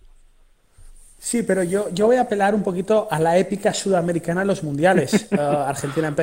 Sí, 1.17 1.41
pero 1.41 1.63
yo, 1.63 1.89
yo 1.89 2.05
voy 2.05 2.17
a 2.17 2.22
apelar 2.22 2.53
un 2.53 2.62
poquito 2.62 3.08
a 3.10 3.20
la 3.20 3.39
épica 3.39 3.74
sudamericana 3.74 4.44
en 4.44 4.48
los 4.48 4.63
mundiales. 4.63 5.27
Eh, 5.36 5.38
Argentina 5.39 6.15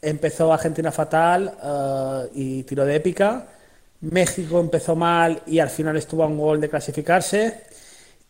empezó 0.00 0.52
Argentina 0.52 0.90
fatal 0.90 1.52
eh, 1.62 2.30
y 2.34 2.62
tiró 2.62 2.86
de 2.86 2.96
épica. 2.96 3.46
México 4.00 4.58
empezó 4.58 4.96
mal 4.96 5.42
y 5.46 5.58
al 5.58 5.68
final 5.68 5.96
estuvo 5.96 6.22
a 6.22 6.26
un 6.26 6.38
gol 6.38 6.60
de 6.60 6.70
clasificarse. 6.70 7.64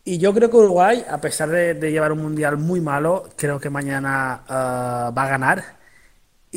Y 0.03 0.17
yo 0.17 0.33
creo 0.33 0.49
que 0.49 0.57
Uruguay, 0.57 1.05
a 1.09 1.19
pesar 1.21 1.49
de, 1.49 1.73
llevar 1.89 2.11
un 2.11 2.21
mundial 2.21 2.57
muy 2.57 2.81
malo, 2.81 3.29
creo 3.37 3.59
que 3.59 3.69
mañana 3.69 4.41
eh, 4.45 4.51
va 4.51 5.23
a 5.23 5.29
ganar 5.29 5.76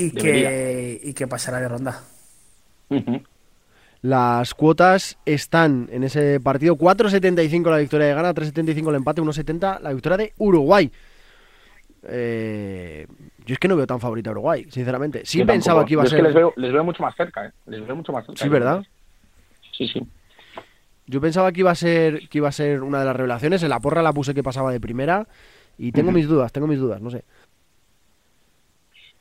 y 0.00 0.11
que, 0.12 1.00
y 1.02 1.12
que 1.12 1.26
pasará 1.26 1.61
de 1.61 1.69
ronda. 1.69 2.02
Las 4.02 4.54
cuotas 4.54 5.19
están 5.26 5.88
en 5.92 6.04
ese 6.04 6.40
partido 6.40 6.76
4.75 6.76 7.71
la 7.71 7.78
victoria 7.78 8.07
de 8.07 8.14
Ghana, 8.14 8.35
3.75 8.35 8.88
el 8.88 8.95
empate, 8.97 9.21
1.70 9.21 9.80
la 9.80 9.92
victoria 9.92 10.16
de 10.16 10.33
Uruguay. 10.38 10.90
Eh, 12.04 13.07
yo 13.45 13.52
es 13.52 13.59
que 13.59 13.69
no 13.69 13.76
veo 13.76 13.87
tan 13.87 14.00
favorita 14.00 14.30
a 14.30 14.33
Uruguay, 14.33 14.66
sinceramente. 14.71 15.23
Sí 15.25 15.45
pensaba 15.45 15.85
que 15.85 15.92
iba 15.92 16.02
a 16.02 16.07
ser. 16.07 16.23
les, 16.23 16.35
veo, 16.35 16.54
les 16.57 16.73
veo 16.73 16.83
mucho 16.83 17.02
más 17.02 17.14
cerca, 17.14 17.47
¿eh? 17.47 17.52
Les 17.66 17.87
veo 17.87 17.95
mucho 17.95 18.12
más 18.12 18.25
cerca. 18.25 18.42
Sí, 18.42 18.49
¿verdad? 18.49 18.83
Sí, 19.76 19.87
sí. 19.87 20.02
Yo 21.07 21.21
pensaba 21.21 21.52
que 21.52 21.61
iba 21.61 21.71
a 21.71 21.75
ser 21.75 22.28
que 22.28 22.38
iba 22.38 22.49
a 22.49 22.52
ser 22.52 22.83
una 22.83 23.00
de 23.00 23.04
las 23.04 23.16
revelaciones. 23.16 23.62
En 23.62 23.69
la 23.69 23.80
porra 23.80 24.02
la 24.02 24.14
puse 24.14 24.33
que 24.33 24.42
pasaba 24.42 24.73
de 24.73 24.80
primera. 24.80 25.26
Y 25.76 25.92
tengo 25.92 26.12
mis 26.12 26.28
dudas, 26.28 26.52
tengo 26.52 26.66
mis 26.66 26.78
dudas, 26.78 27.00
no 27.00 27.11
sé. 27.11 27.25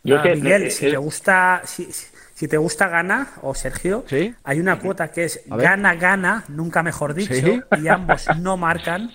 Yo 0.04 0.22
Miguel, 0.24 0.72
si 0.72 0.90
te 0.90 0.98
gusta, 0.98 1.62
si, 1.66 2.48
te 2.48 2.58
gusta 2.58 2.88
Gana 2.88 3.34
o 3.42 3.54
Sergio, 3.54 4.06
hay 4.44 4.60
una 4.60 4.80
cuota 4.80 5.12
que 5.12 5.26
es 5.26 5.42
gana 5.46 5.96
gana, 5.96 6.46
nunca 6.48 6.84
mejor 6.84 7.14
dicho, 7.14 7.34
y 7.78 7.88
ambos 7.88 8.28
no 8.38 8.56
marcan 8.58 9.12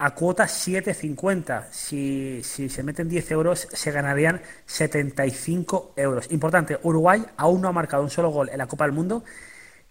a 0.00 0.14
cuota 0.14 0.44
7.50. 0.44 1.64
Si, 1.70 2.42
si 2.42 2.68
se 2.68 2.82
meten 2.82 3.08
10 3.08 3.30
euros, 3.32 3.68
se 3.70 3.90
ganarían 3.90 4.40
75 4.66 5.94
euros. 5.96 6.30
Importante, 6.30 6.78
Uruguay 6.82 7.24
aún 7.36 7.60
no 7.60 7.68
ha 7.68 7.72
marcado 7.72 8.02
un 8.02 8.10
solo 8.10 8.30
gol 8.30 8.48
en 8.50 8.58
la 8.58 8.66
Copa 8.66 8.84
del 8.84 8.92
Mundo 8.92 9.24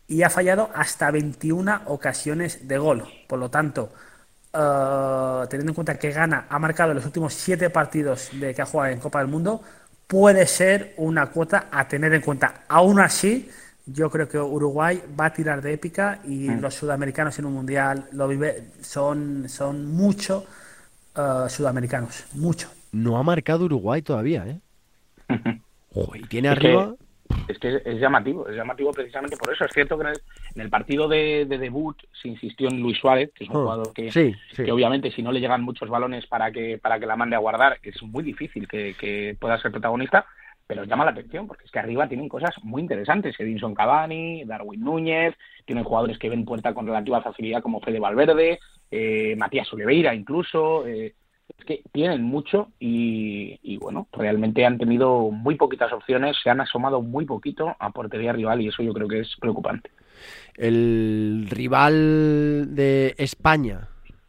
y 0.07 0.23
ha 0.23 0.29
fallado 0.29 0.71
hasta 0.73 1.11
21 1.11 1.81
ocasiones 1.85 2.67
de 2.67 2.77
gol. 2.79 3.07
Por 3.27 3.37
lo 3.37 3.49
tanto, 3.49 3.93
eh, 4.51 5.45
teniendo 5.47 5.71
en 5.71 5.75
cuenta 5.75 5.99
que 5.99 6.11
Gana 6.11 6.47
ha 6.49 6.57
marcado 6.57 6.91
en 6.91 6.97
los 6.97 7.05
últimos 7.05 7.35
7 7.35 7.69
partidos 7.69 8.29
de 8.33 8.55
que 8.55 8.61
ha 8.63 8.65
jugado 8.65 8.91
en 8.91 8.99
Copa 8.99 9.19
del 9.19 9.27
Mundo, 9.27 9.61
puede 10.09 10.47
ser 10.47 10.95
una 10.97 11.27
cuota 11.27 11.67
a 11.71 11.87
tener 11.87 12.11
en 12.15 12.21
cuenta. 12.21 12.63
Aún 12.67 12.99
así, 12.99 13.47
yo 13.85 14.09
creo 14.09 14.27
que 14.27 14.39
Uruguay 14.39 15.03
va 15.17 15.25
a 15.25 15.33
tirar 15.33 15.61
de 15.61 15.71
épica 15.73 16.19
y 16.25 16.49
mm. 16.49 16.61
los 16.61 16.73
sudamericanos 16.73 17.37
en 17.37 17.45
un 17.45 17.53
mundial 17.53 18.07
lo 18.13 18.27
vive, 18.27 18.71
son, 18.81 19.47
son 19.47 19.85
mucho 19.85 20.47
uh, 21.15 21.47
sudamericanos, 21.47 22.25
mucho. 22.33 22.69
No 22.91 23.19
ha 23.19 23.23
marcado 23.23 23.65
Uruguay 23.65 24.01
todavía, 24.01 24.47
¿eh? 24.47 24.59
y 26.15 26.23
tiene 26.23 26.49
arriba 26.49 26.95
es 27.47 27.57
que 27.57 27.81
es 27.83 27.99
llamativo, 27.99 28.47
es 28.47 28.55
llamativo 28.55 28.91
precisamente 28.91 29.37
por 29.37 29.51
eso. 29.53 29.65
Es 29.65 29.71
cierto 29.71 29.97
que 29.97 30.07
en 30.07 30.61
el, 30.61 30.69
partido 30.69 31.07
de, 31.07 31.45
debut 31.45 31.97
se 32.21 32.27
insistió 32.27 32.69
en 32.69 32.79
Luis 32.79 32.97
Suárez, 32.99 33.31
que 33.33 33.43
es 33.43 33.49
un 33.49 33.57
oh, 33.57 33.61
jugador 33.61 33.93
que, 33.93 34.09
que, 34.55 34.71
obviamente 34.71 35.11
si 35.11 35.23
no 35.23 35.31
le 35.31 35.39
llegan 35.39 35.63
muchos 35.63 35.89
balones 35.89 36.27
para 36.27 36.51
que, 36.51 36.77
para 36.77 36.99
que 36.99 37.05
la 37.05 37.15
mande 37.15 37.35
a 37.35 37.39
guardar, 37.39 37.79
es 37.81 38.01
muy 38.03 38.23
difícil 38.23 38.67
que, 38.67 39.35
pueda 39.39 39.59
ser 39.59 39.71
protagonista, 39.71 40.25
pero 40.67 40.83
llama 40.83 41.05
la 41.05 41.11
atención 41.11 41.47
porque 41.47 41.65
es 41.65 41.71
que 41.71 41.79
arriba 41.79 42.07
tienen 42.07 42.29
cosas 42.29 42.53
muy 42.61 42.81
interesantes. 42.81 43.39
Edinson 43.39 43.73
Cavani, 43.73 44.43
Darwin 44.45 44.81
Núñez, 44.81 45.35
tienen 45.65 45.83
jugadores 45.83 46.19
que 46.19 46.29
ven 46.29 46.45
puerta 46.45 46.73
con 46.73 46.85
relativa 46.85 47.21
facilidad 47.21 47.63
como 47.63 47.81
Fede 47.81 47.99
Valverde, 47.99 48.59
eh, 48.91 49.35
Matías 49.35 49.71
Oliveira 49.73 50.13
incluso. 50.13 50.85
Eh, 50.85 51.15
es 51.57 51.65
que 51.65 51.81
tienen 51.91 52.23
mucho 52.23 52.69
y, 52.79 53.77
bueno, 53.77 54.07
realmente 54.13 54.65
han 54.65 54.77
tenido 54.77 55.31
muy 55.31 55.55
poquitas 55.55 55.91
opciones, 55.91 56.37
se 56.43 56.49
han 56.49 56.61
asomado 56.61 57.01
muy 57.01 57.25
poquito 57.25 57.75
a 57.79 57.91
portería 57.91 58.33
rival 58.33 58.61
y 58.61 58.67
eso 58.67 58.83
yo 58.83 58.93
creo 58.93 59.07
que 59.07 59.21
es 59.21 59.35
preocupante. 59.39 59.89
El 60.55 61.47
rival 61.49 62.75
de 62.75 63.15
España, 63.17 63.87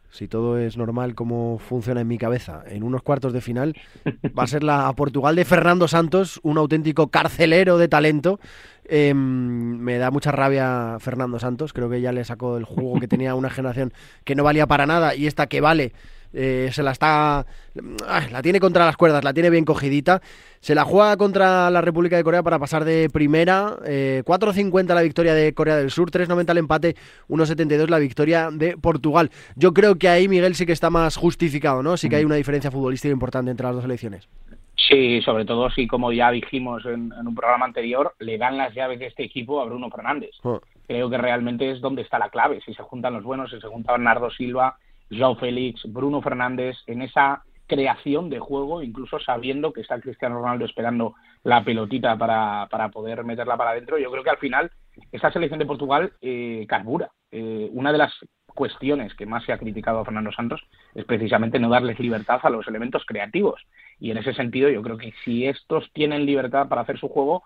si 0.09 0.27
todo 0.27 0.57
es 0.57 0.77
normal 0.77 1.15
como 1.15 1.59
funciona 1.59 2.01
en 2.01 2.07
mi 2.07 2.17
cabeza, 2.17 2.63
en 2.67 2.83
unos 2.83 3.01
cuartos 3.01 3.33
de 3.33 3.41
final, 3.41 3.75
va 4.37 4.43
a 4.43 4.47
ser 4.47 4.63
la 4.63 4.91
Portugal 4.93 5.35
de 5.35 5.45
Fernando 5.45 5.87
Santos, 5.87 6.39
un 6.43 6.57
auténtico 6.57 7.07
carcelero 7.09 7.77
de 7.77 7.87
talento. 7.87 8.39
Em, 8.85 9.77
me 9.77 9.97
da 9.97 10.11
mucha 10.11 10.31
rabia 10.31 10.97
Fernando 10.99 11.39
Santos, 11.39 11.71
creo 11.71 11.89
que 11.89 12.01
ya 12.01 12.11
le 12.11 12.25
sacó 12.25 12.57
el 12.57 12.65
juego 12.65 12.99
que 12.99 13.07
tenía 13.07 13.35
una 13.35 13.49
generación 13.49 13.93
que 14.25 14.35
no 14.35 14.43
valía 14.43 14.67
para 14.67 14.85
nada 14.85 15.15
y 15.15 15.27
esta 15.27 15.47
que 15.47 15.61
vale 15.61 15.93
eh, 16.33 16.69
se 16.71 16.83
la 16.83 16.91
está. 16.91 17.45
la 17.75 18.41
tiene 18.41 18.59
contra 18.59 18.85
las 18.85 18.97
cuerdas, 18.97 19.23
la 19.23 19.33
tiene 19.33 19.49
bien 19.49 19.65
cogidita. 19.65 20.21
Se 20.59 20.75
la 20.75 20.83
juega 20.83 21.17
contra 21.17 21.69
la 21.71 21.81
República 21.81 22.17
de 22.17 22.23
Corea 22.23 22.43
para 22.43 22.59
pasar 22.59 22.85
de 22.85 23.09
primera. 23.09 23.77
4.50 23.77 24.91
eh, 24.91 24.93
la 24.93 25.01
victoria 25.01 25.33
de 25.33 25.53
Corea 25.53 25.75
del 25.75 25.89
Sur, 25.89 26.11
3.90 26.11 26.51
el 26.51 26.57
empate, 26.59 26.95
1.72 27.29 27.87
la 27.87 27.99
victoria 27.99 28.49
de 28.51 28.77
Portugal. 28.77 29.31
Yo 29.55 29.73
creo 29.73 29.95
que 29.95 30.07
ahí 30.07 30.27
Miguel 30.27 30.55
sí 30.55 30.65
que 30.65 30.71
está 30.71 30.89
más 30.89 31.15
justificado, 31.15 31.81
¿no? 31.81 31.97
Sí 31.97 32.09
que 32.09 32.17
hay 32.17 32.25
una 32.25 32.35
diferencia 32.35 32.71
futbolística 32.71 33.11
importante 33.11 33.51
entre 33.51 33.65
las 33.65 33.75
dos 33.75 33.85
elecciones. 33.85 34.29
Sí, 34.75 35.21
sobre 35.21 35.45
todo 35.45 35.69
si, 35.69 35.87
como 35.87 36.11
ya 36.11 36.31
dijimos 36.31 36.85
en, 36.85 37.13
un 37.13 37.35
programa 37.35 37.65
anterior, 37.65 38.13
le 38.19 38.37
dan 38.37 38.57
las 38.57 38.73
llaves 38.73 38.99
de 38.99 39.07
este 39.07 39.23
equipo 39.23 39.61
a 39.61 39.65
Bruno 39.65 39.89
Fernández. 39.89 40.31
Oh. 40.43 40.59
Creo 40.87 41.09
que 41.09 41.17
realmente 41.17 41.71
es 41.71 41.81
donde 41.81 42.01
está 42.01 42.19
la 42.19 42.29
clave. 42.29 42.61
Si 42.65 42.73
se 42.73 42.83
juntan 42.83 43.13
los 43.13 43.23
buenos, 43.23 43.51
si 43.51 43.59
se 43.59 43.67
junta 43.67 43.93
Bernardo 43.93 44.29
Silva, 44.31 44.77
Joao 45.11 45.35
Félix, 45.35 45.81
Bruno 45.85 46.21
Fernández, 46.21 46.77
en 46.87 47.01
esa 47.01 47.43
creación 47.67 48.29
de 48.29 48.39
juego, 48.39 48.81
incluso 48.81 49.19
sabiendo 49.19 49.71
que 49.71 49.81
está 49.81 49.99
Cristiano 50.01 50.35
Ronaldo 50.35 50.65
esperando 50.65 51.15
la 51.43 51.63
pelotita 51.63 52.17
para, 52.17 52.67
para 52.69 52.89
poder 52.89 53.23
meterla 53.23 53.55
para 53.55 53.71
adentro. 53.71 53.97
Yo 53.97 54.11
creo 54.11 54.23
que 54.23 54.29
al 54.29 54.37
final 54.37 54.71
esa 55.11 55.31
selección 55.31 55.59
de 55.59 55.65
Portugal 55.65 56.13
eh, 56.21 56.65
carbura. 56.67 57.11
Eh, 57.31 57.69
una 57.71 57.93
de 57.93 57.97
las 57.97 58.13
cuestiones 58.47 59.13
que 59.15 59.25
más 59.25 59.45
se 59.45 59.53
ha 59.53 59.57
criticado 59.57 59.99
a 59.99 60.05
Fernando 60.05 60.31
Santos 60.33 60.61
es 60.93 61.05
precisamente 61.05 61.59
no 61.59 61.69
darles 61.69 61.99
libertad 61.99 62.41
a 62.43 62.49
los 62.49 62.67
elementos 62.67 63.03
creativos. 63.05 63.61
Y 63.99 64.11
en 64.11 64.17
ese 64.17 64.33
sentido 64.33 64.69
yo 64.69 64.81
creo 64.81 64.97
que 64.97 65.13
si 65.23 65.45
estos 65.45 65.89
tienen 65.93 66.25
libertad 66.25 66.67
para 66.67 66.81
hacer 66.81 66.99
su 66.99 67.07
juego, 67.07 67.43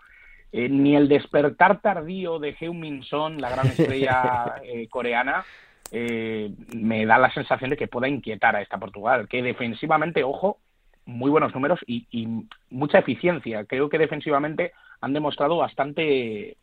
eh, 0.52 0.70
ni 0.70 0.96
el 0.96 1.08
despertar 1.08 1.82
tardío 1.82 2.40
de 2.40 2.56
Heung-Min 2.56 3.04
Son, 3.04 3.40
la 3.40 3.50
gran 3.50 3.68
estrella 3.68 4.56
eh, 4.64 4.88
coreana, 4.88 5.46
eh, 5.92 6.52
me 6.74 7.06
da 7.06 7.18
la 7.18 7.34
sensación 7.34 7.70
de 7.70 7.78
que 7.78 7.88
pueda 7.88 8.08
inquietar 8.08 8.56
a 8.56 8.62
esta 8.62 8.78
Portugal, 8.78 9.28
que 9.28 9.42
defensivamente, 9.42 10.24
ojo, 10.24 10.58
muy 11.06 11.30
buenos 11.30 11.54
números 11.54 11.80
y, 11.88 12.28
mucha 12.70 13.00
eficiencia. 13.00 13.66
Creo 13.66 13.90
que 13.90 13.98
defensivamente 13.98 14.72
han 15.02 15.14
demostrado 15.14 15.58
bastante, 15.58 16.58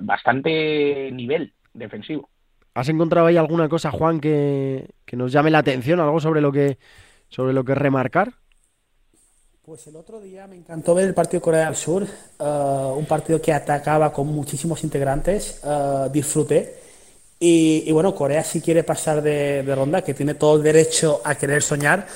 bastante 0.00 1.10
nivel 1.12 1.52
defensivo. 1.74 2.28
¿Has 2.74 2.88
encontrado 2.88 3.26
ahí 3.26 3.36
alguna 3.36 3.68
cosa, 3.68 3.90
Juan, 3.90 4.20
que, 4.20 4.88
que 5.04 5.16
nos 5.16 5.32
llame 5.32 5.50
la 5.50 5.58
atención, 5.58 6.00
algo 6.00 6.20
sobre 6.20 6.40
lo 6.40 6.52
que 6.52 6.78
sobre 7.28 7.52
lo 7.52 7.64
que 7.64 7.74
remarcar? 7.74 8.34
Pues 9.62 9.86
el 9.86 9.96
otro 9.96 10.20
día 10.20 10.46
me 10.46 10.56
encantó 10.56 10.94
ver 10.94 11.06
el 11.06 11.14
partido 11.14 11.38
de 11.38 11.44
Corea 11.44 11.66
del 11.66 11.76
Sur, 11.76 12.02
uh, 12.02 12.94
un 12.96 13.06
partido 13.06 13.40
que 13.40 13.52
atacaba 13.52 14.12
con 14.12 14.26
muchísimos 14.26 14.82
integrantes, 14.82 15.62
uh, 15.64 16.10
disfruté. 16.10 16.79
Y, 17.42 17.84
y, 17.86 17.92
bueno, 17.92 18.14
Corea 18.14 18.44
si 18.44 18.60
quiere 18.60 18.84
pasar 18.84 19.22
de, 19.22 19.62
de, 19.62 19.74
ronda, 19.74 20.02
que 20.02 20.12
tiene 20.12 20.34
todo 20.34 20.56
el 20.56 20.62
derecho 20.62 21.22
a 21.24 21.34
querer 21.34 21.62
soñar, 21.62 22.06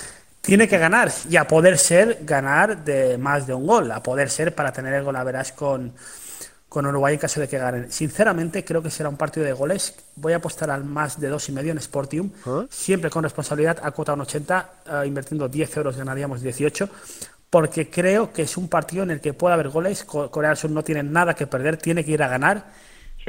tiene 0.43 0.69
que 0.69 0.77
ganar 0.77 1.11
y 1.29 1.37
a 1.37 1.49
poder 1.49 1.79
ser 1.79 2.19
ganar 2.23 2.85
de 2.85 3.17
más 3.17 3.47
de 3.47 3.55
un 3.55 3.67
gol, 3.67 3.91
a 3.91 4.03
poder 4.03 4.29
ser 4.29 4.55
para 4.55 4.71
tener 4.73 4.93
el 4.93 5.03
gol 5.03 5.17
a 5.17 5.25
verás 5.25 5.53
con, 5.53 5.95
con 6.75 6.87
Uruguay 6.87 7.15
en 7.15 7.21
caso 7.21 7.41
de 7.41 7.47
que 7.47 7.57
ganen. 7.57 7.91
Sinceramente, 7.91 8.65
creo 8.65 8.83
que 8.83 8.91
será 8.91 9.09
un 9.09 9.17
partido 9.17 9.47
de 9.47 9.53
goles. 9.53 9.95
Voy 10.17 10.33
a 10.33 10.37
apostar 10.37 10.71
al 10.71 10.83
más 10.83 11.21
de 11.21 11.29
dos 11.29 11.49
y 11.49 11.53
medio 11.53 11.71
en 11.71 11.81
Sportium, 11.81 12.31
¿Ah? 12.45 12.67
siempre 12.69 13.11
con 13.11 13.23
responsabilidad 13.23 13.79
a 13.81 13.93
cuota 13.93 14.15
1,80, 14.17 14.67
uh, 15.03 15.07
invirtiendo 15.07 15.49
10 15.49 15.77
euros 15.77 15.97
ganaríamos 15.97 16.43
18, 16.43 16.89
porque 17.49 17.89
creo 17.89 18.33
que 18.33 18.43
es 18.43 18.57
un 18.57 18.69
partido 18.69 19.05
en 19.05 19.13
el 19.13 19.21
que 19.21 19.33
puede 19.33 19.55
haber 19.55 19.69
goles. 19.69 20.03
Corea 20.03 20.51
del 20.51 20.59
Sur 20.59 20.71
no 20.71 20.83
tiene 20.83 21.05
nada 21.05 21.35
que 21.35 21.47
perder, 21.47 21.77
tiene 21.77 22.05
que 22.05 22.11
ir 22.11 22.23
a 22.25 22.29
ganar. 22.29 22.65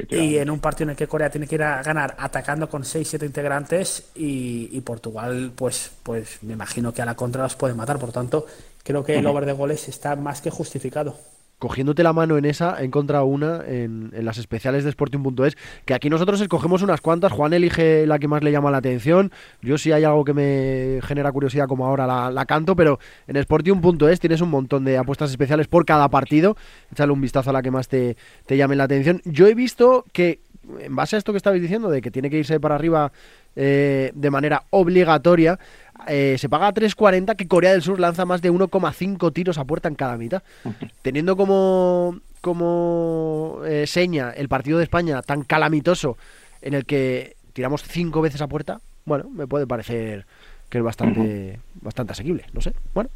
Y 0.10 0.38
en 0.38 0.50
un 0.50 0.60
partido 0.60 0.86
en 0.86 0.90
el 0.92 0.96
que 0.96 1.08
Corea 1.08 1.30
tiene 1.30 1.48
que 1.48 1.56
ir 1.56 1.64
a 1.64 1.82
ganar 1.82 2.16
atacando 2.20 2.70
con 2.70 2.84
6-7 2.84 3.25
integrantes 3.25 4.12
y, 4.16 4.70
y, 4.72 4.82
Portugal, 4.82 5.52
pues, 5.56 5.92
pues 6.04 6.40
me 6.44 6.54
imagino 6.54 6.94
que 6.94 7.02
a 7.02 7.06
la 7.06 7.16
contra 7.16 7.44
los 7.44 7.56
puede 7.56 7.74
matar. 7.74 7.98
Por 7.98 8.12
tanto, 8.12 8.46
creo 8.84 9.04
que 9.04 9.18
el 9.18 9.25
over 9.25 9.46
de 9.46 9.54
goles 9.54 9.88
está 9.88 10.16
más 10.16 10.42
que 10.42 10.50
justificado 10.50 11.16
cogiéndote 11.65 12.03
la 12.03 12.13
mano 12.13 12.38
en 12.38 12.45
esa, 12.45 12.79
he 12.79 12.86
encontrado 12.86 13.25
una 13.25 13.63
en, 13.65 14.12
las 14.24 14.38
especiales 14.38 14.84
de 14.84 14.91
Sporting.es, 14.91 15.57
que 15.84 15.95
aquí 15.95 16.12
nosotros 16.12 16.39
escogemos 16.39 16.84
unas 16.84 17.01
cuantas, 17.01 17.31
Juan 17.31 17.53
elige 17.53 18.05
la 18.05 18.19
que 18.19 18.27
más 18.27 18.43
le 18.43 18.51
llama 18.51 18.69
la 18.69 18.77
atención, 18.77 19.31
yo 19.63 19.79
si 19.79 19.91
hay 19.91 20.03
algo 20.03 20.24
que 20.24 20.36
me 20.36 21.00
genera 21.01 21.31
curiosidad 21.31 21.67
como 21.67 21.88
ahora 21.88 22.05
la, 22.05 22.29
la 22.29 22.45
canto, 22.45 22.75
pero 22.75 23.00
en 23.25 23.38
Sporting.es 23.38 24.19
tienes 24.19 24.41
un 24.41 24.50
montón 24.51 24.86
de 24.86 25.00
apuestas 25.00 25.31
especiales 25.31 25.67
por 25.67 25.86
cada 25.86 26.07
partido, 26.10 26.55
échale 26.91 27.12
un 27.12 27.22
vistazo 27.22 27.50
a 27.50 27.53
la 27.53 27.63
que 27.63 27.72
más 27.72 27.88
te, 27.88 28.15
te 28.45 28.57
llame 28.57 28.75
la 28.75 28.84
atención. 28.84 29.24
Yo 29.25 29.48
he 29.48 29.55
visto 29.55 30.05
que, 30.13 30.41
en 30.79 30.95
base 30.95 31.15
a 31.15 31.17
esto 31.17 31.34
que 31.34 31.38
estabais 31.38 31.63
diciendo, 31.63 31.89
de 31.89 32.03
que 32.03 32.12
tiene 32.12 32.29
que 32.29 32.38
irse 32.38 32.60
para 32.60 32.75
arriba 32.75 33.12
eh, 33.56 34.12
de 34.14 34.30
manera 34.32 34.64
obligatoria, 34.70 35.60
eh, 36.08 36.36
se 36.38 36.50
paga 36.50 36.68
a 36.68 36.74
3.40 36.74 37.36
que 37.36 37.48
Corea 37.48 37.72
del 37.72 37.82
Sur 37.82 38.00
lanza 38.00 38.26
más 38.26 38.42
de 38.42 38.52
1,5 38.52 39.34
tiros 39.34 39.58
a 39.58 39.66
puerta 39.66 39.88
en 39.88 39.96
cada 39.96 40.18
mitad. 40.18 40.44
Teniendo 41.02 41.38
como, 41.38 42.20
como 42.42 43.62
eh, 43.66 43.88
seña 43.88 44.32
el 44.32 44.50
partido 44.50 44.78
de 44.78 44.84
España 44.84 45.22
tan 45.22 45.44
calamitoso 45.44 46.18
en 46.62 46.74
el 46.74 46.86
que 46.86 47.36
tiramos 47.54 47.84
cinco 47.84 48.22
veces 48.22 48.42
a 48.42 48.48
puerta, 48.48 48.82
bueno, 49.06 49.30
me 49.30 49.48
puede 49.48 49.68
parecer 49.68 50.26
que 50.70 50.80
es 50.80 50.84
bastante, 50.84 51.60
bastante 51.82 52.14
asequible, 52.14 52.46
no 52.54 52.60
sé. 52.60 52.74
Bueno, 52.94 53.10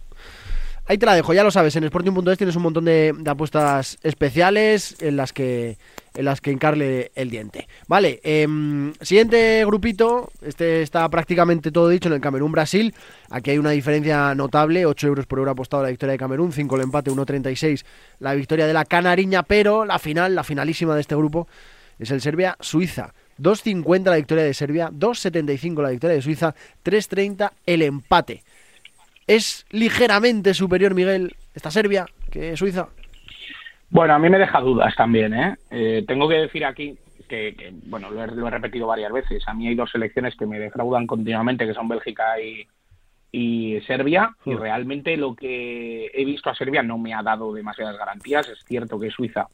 ahí 0.90 0.98
te 0.98 1.06
la 1.06 1.14
dejo, 1.14 1.34
ya 1.34 1.44
lo 1.44 1.52
sabes, 1.52 1.76
en 1.76 1.84
Sporting.es 1.84 2.38
tienes 2.38 2.56
un 2.56 2.64
montón 2.64 2.84
de, 2.84 3.16
apuestas 3.28 4.00
especiales 4.02 4.96
en 5.00 5.16
las 5.16 5.32
que 5.32 5.78
en 6.16 6.26
las 6.26 6.42
que 6.42 6.52
encarle 6.52 7.12
el 7.14 7.30
diente. 7.30 7.68
Vale, 7.88 8.20
eh, 8.24 8.48
siguiente 9.00 9.64
grupito, 9.66 10.32
este 10.42 10.82
está 10.82 11.08
prácticamente 11.08 11.72
todo 11.72 11.88
dicho 11.88 12.10
en 12.10 12.16
el 12.16 12.20
Camerún-Brasil. 12.20 12.94
Aquí 13.30 13.52
hay 13.52 13.60
una 13.60 13.70
diferencia 13.70 14.34
notable, 14.34 14.88
8 14.88 15.08
euros 15.08 15.28
por 15.28 15.38
euro 15.38 15.52
apostado 15.52 15.82
a 15.82 15.84
la 15.86 15.92
victoria 15.92 16.14
de 16.14 16.18
Camerún, 16.18 16.52
5 16.52 16.76
el 16.76 16.82
empate, 16.82 17.12
1.36 17.12 17.86
la 18.20 18.34
victoria 18.34 18.66
de 18.66 18.74
la 18.74 18.84
Canariña, 18.84 19.44
pero 19.44 19.86
la 19.86 20.00
final, 20.00 20.34
la 20.34 20.44
finalísima 20.44 20.96
de 20.96 21.02
este 21.02 21.16
grupo, 21.16 21.48
es 22.00 22.10
el 22.10 22.20
Serbia-Suiza. 22.20 23.14
2.50 23.40 24.04
la 24.06 24.16
victoria 24.16 24.44
de 24.44 24.54
Serbia, 24.54 24.90
2.75 24.90 25.82
la 25.82 25.90
victoria 25.92 26.16
de 26.16 26.22
Suiza, 26.22 26.56
3.30 26.84 27.52
el 27.66 27.84
empate. 27.84 28.44
¿Es 29.30 29.68
ligeramente 29.70 30.56
superior, 30.56 30.96
Miguel, 30.96 31.36
esta 31.54 31.70
Serbia 31.70 32.08
que 32.32 32.58
Suiza? 32.58 32.88
Bueno, 33.92 34.16
a 34.16 34.18
mí 34.18 34.28
me 34.28 34.40
deja 34.40 34.60
dudas 34.60 34.96
también. 34.96 35.36
¿eh? 35.36 35.56
eh 35.70 36.04
tengo 36.08 36.28
que 36.28 36.34
decir 36.34 36.66
aquí 36.66 36.98
que, 37.28 37.54
que 37.56 37.72
bueno, 37.86 38.10
lo 38.10 38.24
he, 38.24 38.28
lo 38.28 38.48
he, 38.48 38.50
repetido 38.50 38.88
varias 38.88 39.12
veces. 39.12 39.48
A 39.48 39.54
mí 39.54 39.68
hay 39.68 39.76
dos 39.76 39.92
selecciones 39.92 40.36
que 40.36 40.48
me 40.48 40.58
defraudan 40.58 41.06
continuamente, 41.06 41.68
que 41.68 41.76
son 41.76 41.88
Bélgica 41.88 42.42
y, 42.42 42.66
y 43.32 43.80
Serbia. 43.82 44.32
Sí. 44.44 44.50
Y 44.50 44.56
realmente 44.56 45.16
lo 45.16 45.36
que 45.36 46.08
he 46.08 46.26
visto 46.26 46.50
a 46.50 46.56
Serbia 46.56 46.82
no 46.82 46.98
me 46.98 47.14
ha 47.14 47.22
dado 47.22 47.54
demasiadas 47.54 48.00
garantías. 48.00 48.50
Es 48.50 48.66
cierto 48.66 49.00
que 49.00 49.12
Suiza 49.12 49.46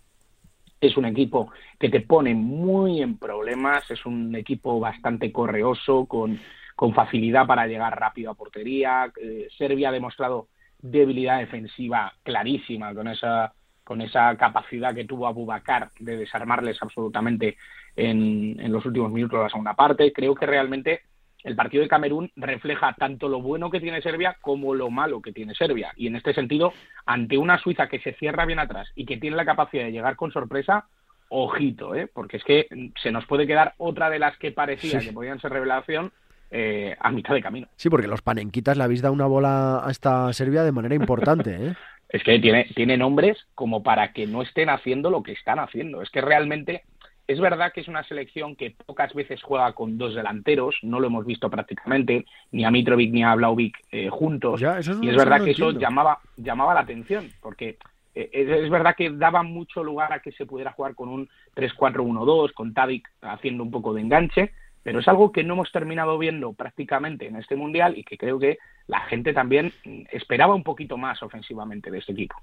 es 0.79 0.95
un 0.95 1.03
equipo 1.03 1.51
que 1.77 1.89
te 1.89 1.99
pone 1.99 2.33
muy 2.33 3.01
en 3.01 3.17
problemas. 3.17 3.91
Es 3.91 4.05
un 4.05 4.35
equipo 4.35 4.79
bastante 4.79 5.33
correoso, 5.33 6.05
con, 6.05 6.39
con 6.75 6.93
facilidad 6.93 7.47
para 7.47 7.67
llegar 7.67 7.97
rápido 7.99 8.31
a 8.31 8.35
portería. 8.35 9.11
Eh, 9.21 9.47
Serbia 9.57 9.89
ha 9.89 9.93
demostrado 9.93 10.47
debilidad 10.79 11.39
defensiva 11.39 12.13
clarísima 12.23 12.93
con 12.93 13.07
esa 13.07 13.53
con 13.83 14.01
esa 14.01 14.35
capacidad 14.35 14.95
que 14.95 15.05
tuvo 15.05 15.27
Abubakar 15.27 15.91
de 15.99 16.17
desarmarles 16.17 16.81
absolutamente 16.81 17.55
en, 17.95 18.59
en, 18.59 18.71
los 18.71 18.83
últimos 18.83 19.11
minutos 19.11 19.37
de 19.37 19.43
la 19.43 19.49
segunda 19.49 19.75
parte. 19.75 20.11
Creo 20.11 20.33
que 20.33 20.47
realmente 20.47 21.01
el 21.43 21.55
partido 21.55 21.83
de 21.83 21.87
Camerún 21.87 22.31
refleja 22.35 22.95
tanto 22.97 23.29
lo 23.29 23.41
bueno 23.41 23.69
que 23.69 23.79
tiene 23.79 24.01
Serbia 24.01 24.37
como 24.41 24.73
lo 24.73 24.89
malo 24.89 25.21
que 25.21 25.31
tiene 25.31 25.53
Serbia. 25.53 25.93
Y 25.95 26.07
en 26.07 26.15
este 26.15 26.33
sentido, 26.33 26.73
ante 27.05 27.37
una 27.37 27.59
Suiza 27.59 27.87
que 27.87 27.99
se 27.99 28.13
cierra 28.13 28.47
bien 28.47 28.57
atrás 28.57 28.89
y 28.95 29.05
que 29.05 29.17
tiene 29.17 29.37
la 29.37 29.45
capacidad 29.45 29.83
de 29.83 29.91
llegar 29.91 30.15
con 30.15 30.31
sorpresa, 30.31 30.87
ojito, 31.29 31.93
¿eh? 31.93 32.09
porque 32.11 32.37
es 32.37 32.43
que 32.43 32.67
se 33.01 33.11
nos 33.11 33.27
puede 33.27 33.45
quedar 33.45 33.75
otra 33.77 34.09
de 34.09 34.17
las 34.17 34.35
que 34.37 34.51
parecía 34.51 34.99
sí. 34.99 35.07
que 35.07 35.13
podían 35.13 35.39
ser 35.39 35.51
revelación 35.51 36.11
eh, 36.51 36.95
a 36.99 37.11
mitad 37.11 37.33
de 37.33 37.41
camino. 37.41 37.67
Sí, 37.75 37.89
porque 37.89 38.07
los 38.07 38.21
panenquitas 38.21 38.77
le 38.77 38.83
habéis 38.83 39.01
dado 39.01 39.13
una 39.13 39.27
bola 39.27 39.85
a 39.85 39.91
esta 39.91 40.31
Serbia 40.33 40.63
de 40.63 40.71
manera 40.71 40.95
importante. 40.95 41.55
¿eh? 41.55 41.73
es 42.09 42.23
que 42.23 42.39
tiene, 42.39 42.65
tiene 42.75 42.97
nombres 42.97 43.37
como 43.55 43.83
para 43.83 44.13
que 44.13 44.27
no 44.27 44.41
estén 44.41 44.69
haciendo 44.69 45.09
lo 45.09 45.23
que 45.23 45.33
están 45.33 45.59
haciendo. 45.59 46.01
Es 46.01 46.09
que 46.09 46.21
realmente 46.21 46.83
es 47.27 47.39
verdad 47.39 47.71
que 47.73 47.81
es 47.81 47.87
una 47.87 48.03
selección 48.03 48.55
que 48.55 48.75
pocas 48.85 49.13
veces 49.13 49.41
juega 49.41 49.73
con 49.73 49.97
dos 49.97 50.13
delanteros, 50.13 50.75
no 50.83 50.99
lo 50.99 51.07
hemos 51.07 51.25
visto 51.25 51.49
prácticamente, 51.49 52.25
ni 52.51 52.65
a 52.65 52.71
Mitrovic 52.71 53.11
ni 53.11 53.23
a 53.23 53.33
Blauvik 53.35 53.77
eh, 53.91 54.09
juntos. 54.09 54.59
Ya, 54.59 54.79
es 54.79 54.87
y 55.01 55.09
es 55.09 55.15
verdad 55.15 55.43
que 55.43 55.51
eso 55.51 55.71
llamaba, 55.71 56.19
llamaba 56.37 56.73
la 56.73 56.81
atención, 56.81 57.29
porque 57.41 57.77
eh, 58.13 58.29
es, 58.31 58.47
es, 58.47 58.69
verdad 58.69 58.95
que 58.95 59.09
daba 59.09 59.41
mucho 59.41 59.83
lugar 59.83 60.13
a 60.13 60.19
que 60.19 60.31
se 60.33 60.45
pudiera 60.45 60.71
jugar 60.71 60.93
con 60.93 61.09
un 61.09 61.27
3-4-1-2, 61.55 62.53
con 62.53 62.73
Tadic 62.73 63.09
haciendo 63.21 63.63
un 63.63 63.71
poco 63.71 63.93
de 63.93 64.01
enganche, 64.01 64.51
pero 64.85 64.99
es 64.99 65.07
algo 65.07 65.31
que 65.31 65.43
no 65.43 65.55
hemos 65.55 65.71
terminado 65.71 66.15
viendo 66.19 66.53
prácticamente 66.53 67.25
en 67.25 67.37
este 67.37 67.55
mundial 67.55 67.97
y 67.97 68.03
que 68.03 68.19
creo 68.19 68.37
que 68.37 68.59
la 68.85 68.99
gente 69.01 69.33
también 69.33 69.73
esperaba 70.11 70.53
un 70.53 70.63
poquito 70.63 70.95
más 70.95 71.23
ofensivamente 71.23 71.89
de 71.89 71.97
este 71.97 72.11
equipo. 72.11 72.35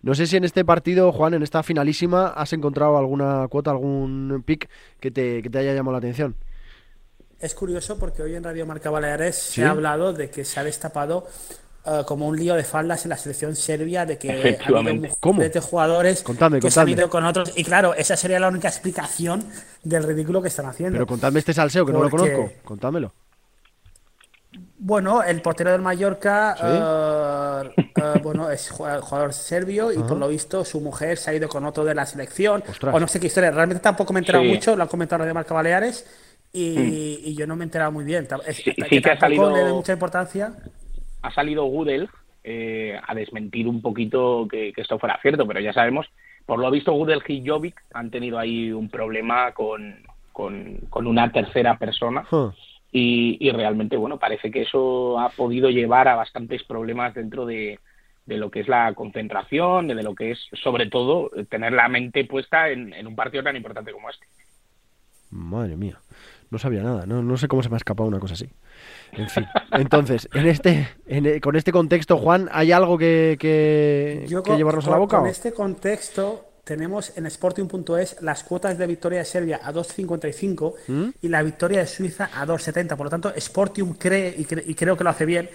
No 0.00 0.14
sé 0.14 0.28
si 0.28 0.36
en 0.36 0.44
este 0.44 0.64
partido, 0.64 1.10
Juan, 1.10 1.34
en 1.34 1.42
esta 1.42 1.64
finalísima, 1.64 2.28
has 2.28 2.52
encontrado 2.52 2.96
alguna 2.96 3.48
cuota, 3.48 3.72
algún 3.72 4.44
pick 4.46 4.70
que 5.00 5.10
te, 5.10 5.42
que 5.42 5.50
te 5.50 5.58
haya 5.58 5.74
llamado 5.74 5.94
la 5.94 5.98
atención. 5.98 6.36
Es 7.40 7.56
curioso 7.56 7.98
porque 7.98 8.22
hoy 8.22 8.36
en 8.36 8.44
Radio 8.44 8.66
Marca 8.66 8.90
Baleares 8.90 9.34
¿Sí? 9.34 9.60
se 9.60 9.64
ha 9.64 9.70
hablado 9.70 10.12
de 10.12 10.30
que 10.30 10.44
se 10.44 10.60
ha 10.60 10.62
destapado 10.62 11.26
uh, 11.86 12.04
como 12.04 12.28
un 12.28 12.36
lío 12.36 12.54
de 12.54 12.64
faldas 12.64 13.04
en 13.04 13.10
la 13.10 13.16
selección 13.16 13.54
serbia, 13.56 14.06
de 14.06 14.18
que 14.18 14.30
ha 14.32 15.16
¿Cómo? 15.20 15.42
de 15.42 15.60
jugadores 15.60 16.22
contadme, 16.22 16.58
que 16.58 16.62
contadme. 16.62 16.70
se 16.70 16.80
han 16.80 16.98
ido 16.98 17.10
con 17.10 17.24
otros. 17.24 17.52
Y 17.56 17.64
claro, 17.64 17.94
esa 17.94 18.16
sería 18.16 18.40
la 18.40 18.48
única 18.48 18.68
explicación 18.68 19.44
del 19.82 20.02
ridículo 20.02 20.42
que 20.42 20.48
están 20.48 20.66
haciendo. 20.66 20.94
Pero 20.94 21.06
contadme 21.06 21.38
este 21.38 21.52
salseo, 21.52 21.84
que 21.86 21.92
porque... 21.92 22.16
no 22.16 22.24
lo 22.26 22.32
conozco. 22.32 22.52
Contádmelo. 22.64 23.12
Bueno, 24.78 25.22
el 25.22 25.40
portero 25.40 25.72
del 25.72 25.80
Mallorca, 25.80 26.56
¿Sí? 26.58 26.62
uh, 26.64 28.18
uh, 28.18 28.22
bueno, 28.22 28.50
es 28.50 28.70
jugador 28.70 29.32
serbio 29.32 29.90
y 29.90 29.96
por 29.96 30.18
lo 30.18 30.28
visto 30.28 30.64
su 30.64 30.80
mujer 30.80 31.16
se 31.16 31.30
ha 31.30 31.34
ido 31.34 31.48
con 31.48 31.64
otro 31.64 31.84
de 31.84 31.94
la 31.94 32.04
selección. 32.04 32.62
Ostras. 32.68 32.94
O 32.94 33.00
no 33.00 33.08
sé 33.08 33.18
qué 33.18 33.28
historia, 33.28 33.50
realmente 33.50 33.82
tampoco 33.82 34.12
me 34.12 34.20
he 34.20 34.22
enterado 34.22 34.44
sí. 34.44 34.50
mucho, 34.50 34.76
lo 34.76 34.82
han 34.82 34.88
comentado 34.88 35.24
de 35.24 35.32
Marca 35.32 35.54
Baleares 35.54 36.06
y, 36.52 36.70
mm. 36.70 37.28
y, 37.28 37.34
yo 37.34 37.46
no 37.46 37.56
me 37.56 37.64
he 37.64 37.66
enterado 37.66 37.92
muy 37.92 38.04
bien. 38.04 38.28
Es, 38.46 38.56
sí, 38.56 38.74
que, 38.74 38.84
sí 38.88 39.00
que 39.00 39.10
ha 39.10 39.18
salido, 39.18 39.50
le 39.50 39.72
mucha 39.72 39.94
importancia. 39.94 40.52
Ha 41.24 41.30
salido 41.32 41.64
Gudel 41.64 42.10
eh, 42.44 43.00
a 43.02 43.14
desmentir 43.14 43.66
un 43.66 43.80
poquito 43.80 44.46
que, 44.50 44.72
que, 44.74 44.82
esto 44.82 44.98
fuera 44.98 45.18
cierto, 45.22 45.46
pero 45.46 45.60
ya 45.60 45.72
sabemos, 45.72 46.06
por 46.44 46.58
lo 46.58 46.70
visto 46.70 46.92
Gudel 46.92 47.22
y 47.26 47.42
Jovic 47.46 47.74
han 47.94 48.10
tenido 48.10 48.38
ahí 48.38 48.70
un 48.70 48.90
problema 48.90 49.52
con, 49.52 49.96
con, 50.30 50.76
con 50.90 51.06
una 51.06 51.32
tercera 51.32 51.78
persona. 51.78 52.26
Y, 52.92 53.38
y, 53.40 53.50
realmente, 53.50 53.96
bueno, 53.96 54.18
parece 54.18 54.50
que 54.50 54.62
eso 54.62 55.18
ha 55.18 55.30
podido 55.30 55.70
llevar 55.70 56.06
a 56.06 56.16
bastantes 56.16 56.62
problemas 56.64 57.14
dentro 57.14 57.46
de, 57.46 57.80
de, 58.26 58.36
lo 58.36 58.50
que 58.50 58.60
es 58.60 58.68
la 58.68 58.92
concentración, 58.94 59.88
de 59.88 60.02
lo 60.02 60.14
que 60.14 60.32
es, 60.32 60.38
sobre 60.62 60.86
todo, 60.90 61.30
tener 61.48 61.72
la 61.72 61.88
mente 61.88 62.24
puesta 62.24 62.68
en, 62.68 62.92
en 62.92 63.06
un 63.06 63.16
partido 63.16 63.42
tan 63.42 63.56
importante 63.56 63.90
como 63.90 64.10
este. 64.10 64.26
Madre 65.30 65.76
mía, 65.76 65.98
no 66.50 66.58
sabía 66.58 66.82
nada, 66.82 67.06
no, 67.06 67.22
no 67.22 67.36
sé 67.36 67.48
cómo 67.48 67.62
se 67.62 67.68
me 67.68 67.76
ha 67.76 67.78
escapado 67.78 68.08
una 68.08 68.20
cosa 68.20 68.34
así. 68.34 68.48
En 69.16 69.28
fin, 69.28 69.46
entonces, 69.72 70.28
en 70.32 70.46
este, 70.46 70.88
en, 71.06 71.40
con 71.40 71.56
este 71.56 71.72
contexto, 71.72 72.18
Juan, 72.18 72.48
¿hay 72.52 72.72
algo 72.72 72.98
que, 72.98 73.36
que, 73.38 74.24
Yo 74.28 74.42
que 74.42 74.50
con, 74.50 74.58
llevarnos 74.58 74.84
con, 74.84 74.92
a 74.92 74.96
la 74.96 75.00
boca? 75.00 75.18
Con 75.18 75.26
o? 75.26 75.30
este 75.30 75.52
contexto, 75.52 76.46
tenemos 76.64 77.12
en 77.16 77.26
Sporting.es 77.26 78.22
las 78.22 78.42
cuotas 78.42 78.78
de 78.78 78.86
victoria 78.86 79.20
de 79.20 79.24
Serbia 79.24 79.60
a 79.62 79.72
2.55 79.72 80.74
¿Mm? 80.88 81.08
y 81.22 81.28
la 81.28 81.42
victoria 81.42 81.80
de 81.80 81.86
Suiza 81.86 82.30
a 82.34 82.46
2.70. 82.46 82.96
Por 82.96 83.06
lo 83.06 83.10
tanto, 83.10 83.34
Sporting 83.34 83.92
cree, 83.98 84.34
y, 84.36 84.74
creo 84.74 84.96
que 84.96 85.04
lo 85.04 85.10
hace 85.10 85.26
bien, 85.26 85.50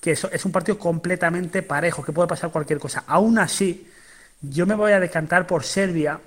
que 0.00 0.10
eso 0.10 0.28
es 0.32 0.44
un 0.44 0.52
partido 0.52 0.78
completamente 0.78 1.62
parejo, 1.62 2.02
que 2.02 2.12
puede 2.12 2.28
pasar 2.28 2.50
cualquier 2.50 2.78
cosa. 2.78 3.04
Aún 3.06 3.38
así, 3.38 3.88
yo 4.40 4.66
me 4.66 4.74
voy 4.74 4.92
a 4.92 5.00
decantar 5.00 5.46
por 5.46 5.64
Serbia 5.64 6.18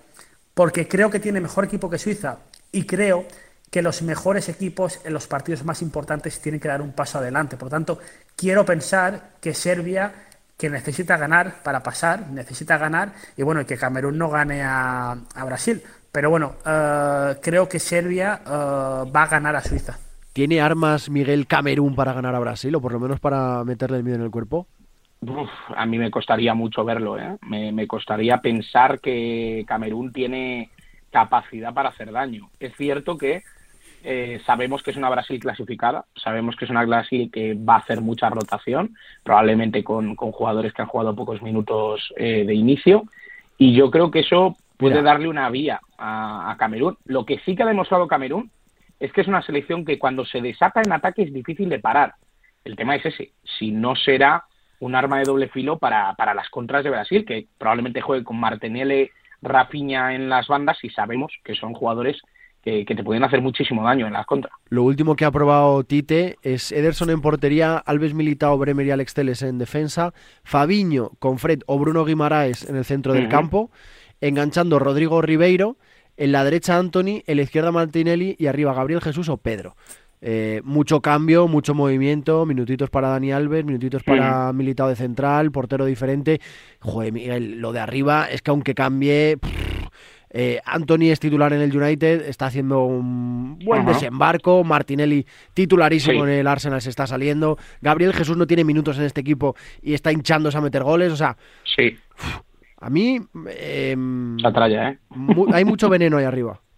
porque 0.54 0.88
creo 0.88 1.10
que 1.10 1.20
tiene 1.20 1.42
mejor 1.42 1.66
equipo 1.66 1.90
que 1.90 1.98
Suiza 1.98 2.38
y 2.72 2.84
creo 2.84 3.26
que 3.70 3.82
los 3.82 4.02
mejores 4.02 4.50
equipos 4.50 5.02
en 5.06 5.14
los 5.14 5.28
partidos 5.28 5.64
más 5.66 5.82
importantes 5.82 6.42
tienen 6.42 6.60
que 6.60 6.68
dar 6.68 6.82
un 6.82 6.94
paso 6.94 7.18
adelante. 7.18 7.58
Por 7.58 7.68
lo 7.68 7.72
tanto, 7.72 8.00
quiero 8.36 8.66
pensar 8.66 9.32
que 9.42 9.54
Serbia, 9.54 10.14
que 10.58 10.70
necesita 10.70 11.18
ganar 11.18 11.62
para 11.64 11.84
pasar, 11.84 12.30
necesita 12.30 12.78
ganar, 12.78 13.14
y 13.36 13.44
bueno, 13.44 13.66
que 13.66 13.78
Camerún 13.78 14.18
no 14.18 14.30
gane 14.30 14.62
a, 14.64 15.18
Brasil. 15.46 15.82
Pero 16.12 16.30
bueno, 16.30 16.56
eh, 16.66 17.36
creo 17.42 17.68
que 17.68 17.80
Serbia 17.80 18.42
eh, 18.46 18.50
va 18.50 19.24
a 19.24 19.28
ganar 19.28 19.56
a 19.56 19.62
Suiza. 19.62 20.00
¿Tiene 20.34 20.62
armas 20.62 21.10
Miguel 21.10 21.48
Camerún 21.48 21.96
para 21.96 22.14
ganar 22.14 22.36
a 22.36 22.40
Brasil, 22.40 22.74
o 22.76 22.82
por 22.82 22.94
lo 22.94 23.00
menos 23.00 23.20
para 23.20 23.64
meterle 23.64 23.98
el 23.98 24.04
miedo 24.04 24.18
en 24.18 24.24
el 24.24 24.32
cuerpo? 24.32 24.68
a 25.76 25.86
mí 25.88 25.98
me 25.98 26.12
costaría 26.12 26.54
mucho 26.54 26.86
verlo, 26.86 27.18
¿eh? 27.18 27.38
me, 27.42 27.72
me 27.72 27.88
costaría 27.88 28.38
pensar 28.38 29.00
que 29.00 29.66
Camerún 29.68 30.14
tiene 30.14 30.70
capacidad 31.12 31.74
para 31.74 31.90
hacer 31.90 32.12
daño. 32.12 32.52
Es 32.60 32.76
cierto 32.76 33.18
que 33.18 33.42
eh, 34.04 34.42
sabemos 34.46 34.84
que 34.84 34.92
es 34.92 34.98
una 34.98 35.10
Brasil 35.10 35.40
clasificada, 35.40 36.06
sabemos 36.16 36.56
que 36.56 36.66
es 36.66 36.72
una 36.72 36.86
Brasil 36.86 37.30
que 37.32 37.56
va 37.56 37.76
a 37.76 37.80
hacer 37.80 38.02
mucha 38.02 38.30
rotación, 38.30 38.96
probablemente 39.24 39.84
con, 39.84 40.16
jugadores 40.16 40.74
que 40.74 40.82
han 40.82 40.88
jugado 40.88 41.16
pocos 41.16 41.42
minutos 41.42 42.14
eh, 42.18 42.44
de 42.46 42.54
inicio, 42.54 43.04
y 43.58 43.76
yo 43.76 43.90
creo 43.92 44.12
que 44.12 44.20
eso 44.20 44.56
puede 44.78 45.02
darle 45.02 45.28
una 45.28 45.50
vía 45.50 45.82
a, 45.98 46.56
Camerún. 46.60 46.98
Lo 47.06 47.26
que 47.26 47.40
sí 47.40 47.56
que 47.56 47.64
ha 47.64 47.68
demostrado 47.68 48.08
Camerún 48.08 48.52
es 49.00 49.12
que 49.12 49.22
es 49.22 49.28
una 49.28 49.42
selección 49.42 49.84
que 49.84 49.98
cuando 49.98 50.26
se 50.26 50.42
desata 50.42 50.82
en 50.82 50.92
ataque 50.92 51.24
es 51.24 51.34
difícil 51.34 51.70
de 51.70 51.80
parar. 51.80 52.14
El 52.64 52.76
tema 52.76 52.96
es 52.96 53.06
ese, 53.06 53.32
si 53.58 53.72
no 53.72 53.96
será 53.96 54.46
un 54.80 54.94
arma 54.94 55.18
de 55.18 55.24
doble 55.24 55.48
filo 55.50 55.80
para, 55.80 56.14
para 56.14 56.36
las 56.36 56.50
contras 56.50 56.84
de 56.84 56.92
Brasil, 56.92 57.26
que 57.26 57.48
probablemente 57.58 58.02
juegue 58.02 58.24
con 58.24 58.40
Martinelli, 58.40 59.10
Rafinha 59.42 60.14
en 60.14 60.30
las 60.30 60.48
bandas 60.48 60.84
y 60.84 60.90
sabemos 60.90 61.32
que 61.44 61.56
son 61.56 61.74
jugadores 61.74 62.22
que, 62.86 62.96
te 62.96 63.04
pueden 63.04 63.24
hacer 63.24 63.42
muchísimo 63.42 63.84
daño 63.84 64.08
en 64.08 64.14
las 64.14 64.26
contras. 64.26 64.54
Lo 64.70 64.84
último 64.84 65.16
que 65.16 65.26
ha 65.26 65.32
probado 65.32 65.84
Tite 65.84 66.38
es 66.42 66.72
Ederson 66.72 67.10
en 67.10 67.22
portería, 67.22 67.78
Alves 67.78 68.14
Militao, 68.14 68.58
Bremer 68.58 68.86
y 68.86 68.92
Alex 68.92 69.14
Teles 69.14 69.42
en 69.42 69.58
defensa, 69.58 70.14
Fabiño 70.44 71.12
con 71.20 71.40
Fred 71.40 71.62
o 71.66 71.80
Bruno 71.80 72.04
Guimaraes 72.04 72.68
en 72.68 72.76
el 72.76 72.84
centro 72.84 73.14
del 73.14 73.30
campo, 73.30 73.72
enganchando 74.20 74.80
Rodrigo 74.80 75.22
Ribeiro, 75.22 75.78
en 76.18 76.32
la 76.32 76.44
derecha 76.44 76.78
Anthony, 76.78 77.22
en 77.26 77.38
la 77.38 77.44
izquierda 77.44 77.72
Martinelli 77.72 78.36
y 78.38 78.48
arriba 78.48 78.74
Gabriel 78.74 79.02
Jesús 79.02 79.30
o 79.30 79.38
Pedro. 79.38 79.76
Eh, 80.20 80.62
mucho 80.64 81.00
cambio, 81.00 81.48
mucho 81.48 81.76
movimiento, 81.76 82.46
minutitos 82.46 82.90
para 82.90 83.10
Dani 83.10 83.32
Alves, 83.32 83.64
minutitos 83.64 84.04
para 84.04 84.52
Militao 84.52 84.90
de 84.90 84.96
central, 84.96 85.52
portero 85.52 85.86
diferente. 85.86 86.42
Joder, 86.80 87.14
Miguel, 87.14 87.62
lo 87.62 87.72
de 87.72 87.80
arriba 87.80 88.28
es 88.30 88.42
que 88.42 88.52
aunque 88.52 88.74
cambie... 88.74 89.38
Eh, 90.30 90.60
Anthony 90.66 91.10
es 91.12 91.20
titular 91.20 91.54
en 91.54 91.62
el 91.62 91.76
United, 91.76 92.28
está 92.28 92.48
haciendo 92.48 92.84
un 92.84 93.58
buen 93.60 93.86
desembarco. 93.86 94.64
Martinelli, 94.64 95.26
titularísimo 95.54 96.26
en 96.26 96.32
el 96.32 96.48
Arsenal, 96.48 96.82
se 96.82 96.90
está 96.90 97.08
saliendo. 97.08 97.58
Gabriel 97.82 98.14
Jesús 98.14 98.38
no 98.38 98.48
tiene 98.48 98.64
minutos 98.64 98.98
en 98.98 99.06
este 99.06 99.22
equipo 99.22 99.56
y 99.82 99.94
está 99.94 100.12
hinchándose 100.12 100.58
a 100.58 100.62
meter 100.62 100.84
goles. 100.84 101.12
O 101.12 101.16
sea, 101.16 101.38
sí. 101.64 101.96
a 102.80 102.90
mí. 102.90 103.20
Eh, 103.50 103.96
¿eh? 103.96 104.98
hay 105.54 105.66
mucho 105.66 105.90
veneno 105.90 106.18
ahí 106.18 106.26
arriba. 106.26 106.60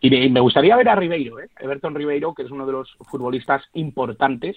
Y 0.00 0.10
me, 0.30 0.38
gustaría 0.38 0.76
ver 0.76 0.88
a 0.90 0.94
Ribeiro, 0.94 1.40
¿eh? 1.40 1.48
Everton 1.58 1.92
Ribeiro, 1.92 2.32
que 2.32 2.44
es 2.44 2.52
uno 2.52 2.64
de 2.64 2.70
los 2.70 2.96
futbolistas 3.10 3.64
importantes 3.74 4.56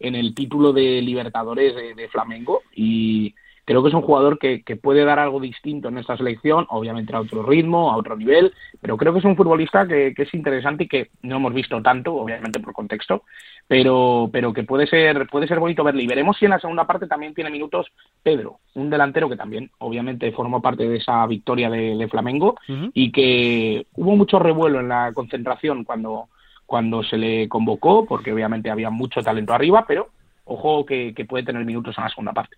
en 0.00 0.16
el 0.16 0.34
título 0.34 0.72
de 0.72 1.00
Libertadores 1.00 1.76
de 1.94 2.08
Flamengo. 2.08 2.62
Y 2.74 3.32
creo 3.70 3.84
que 3.84 3.88
es 3.90 3.94
un 3.94 4.02
jugador 4.02 4.36
que, 4.40 4.64
puede 4.82 5.04
dar 5.04 5.20
algo 5.20 5.38
distinto 5.38 5.90
en 5.90 5.98
esta 5.98 6.16
selección, 6.16 6.66
obviamente 6.70 7.14
a 7.14 7.20
otro 7.20 7.44
ritmo, 7.44 7.92
a 7.92 7.96
otro 7.96 8.16
nivel, 8.16 8.52
pero 8.80 8.96
creo 8.96 9.12
que 9.12 9.20
es 9.20 9.24
un 9.24 9.36
futbolista 9.36 9.86
que, 9.86 10.12
es 10.16 10.34
interesante 10.34 10.84
y 10.84 10.88
que 10.88 11.10
no 11.22 11.36
hemos 11.36 11.54
visto 11.54 11.80
tanto, 11.80 12.12
obviamente 12.12 12.58
por 12.58 12.72
contexto, 12.72 13.22
pero, 13.68 14.28
pero 14.32 14.52
que 14.52 14.64
puede 14.64 14.88
ser, 14.88 15.24
puede 15.28 15.46
ser 15.46 15.60
bonito 15.60 15.84
verle. 15.84 16.02
Y 16.02 16.08
veremos 16.08 16.36
si 16.36 16.46
en 16.46 16.50
la 16.50 16.58
segunda 16.58 16.84
parte 16.84 17.06
también 17.06 17.32
tiene 17.32 17.48
minutos 17.48 17.86
Pedro, 18.24 18.58
un 18.74 18.90
delantero 18.90 19.28
que 19.28 19.36
también 19.36 19.70
obviamente 19.78 20.32
formó 20.32 20.60
parte 20.60 20.88
de 20.88 20.96
esa 20.96 21.24
victoria 21.28 21.70
de, 21.70 22.08
Flamengo 22.10 22.56
y 22.92 23.12
que 23.12 23.86
hubo 23.94 24.16
mucho 24.16 24.40
revuelo 24.40 24.80
en 24.80 24.88
la 24.88 25.12
concentración 25.14 25.84
cuando, 25.84 26.28
cuando 26.66 27.04
se 27.04 27.16
le 27.16 27.48
convocó, 27.48 28.04
porque 28.04 28.32
obviamente 28.32 28.68
había 28.68 28.90
mucho 28.90 29.22
talento 29.22 29.54
arriba, 29.54 29.84
pero 29.86 30.08
ojo 30.44 30.84
que 30.84 31.14
puede 31.28 31.44
tener 31.44 31.64
minutos 31.64 31.96
en 31.96 32.02
la 32.02 32.10
segunda 32.10 32.32
parte. 32.32 32.56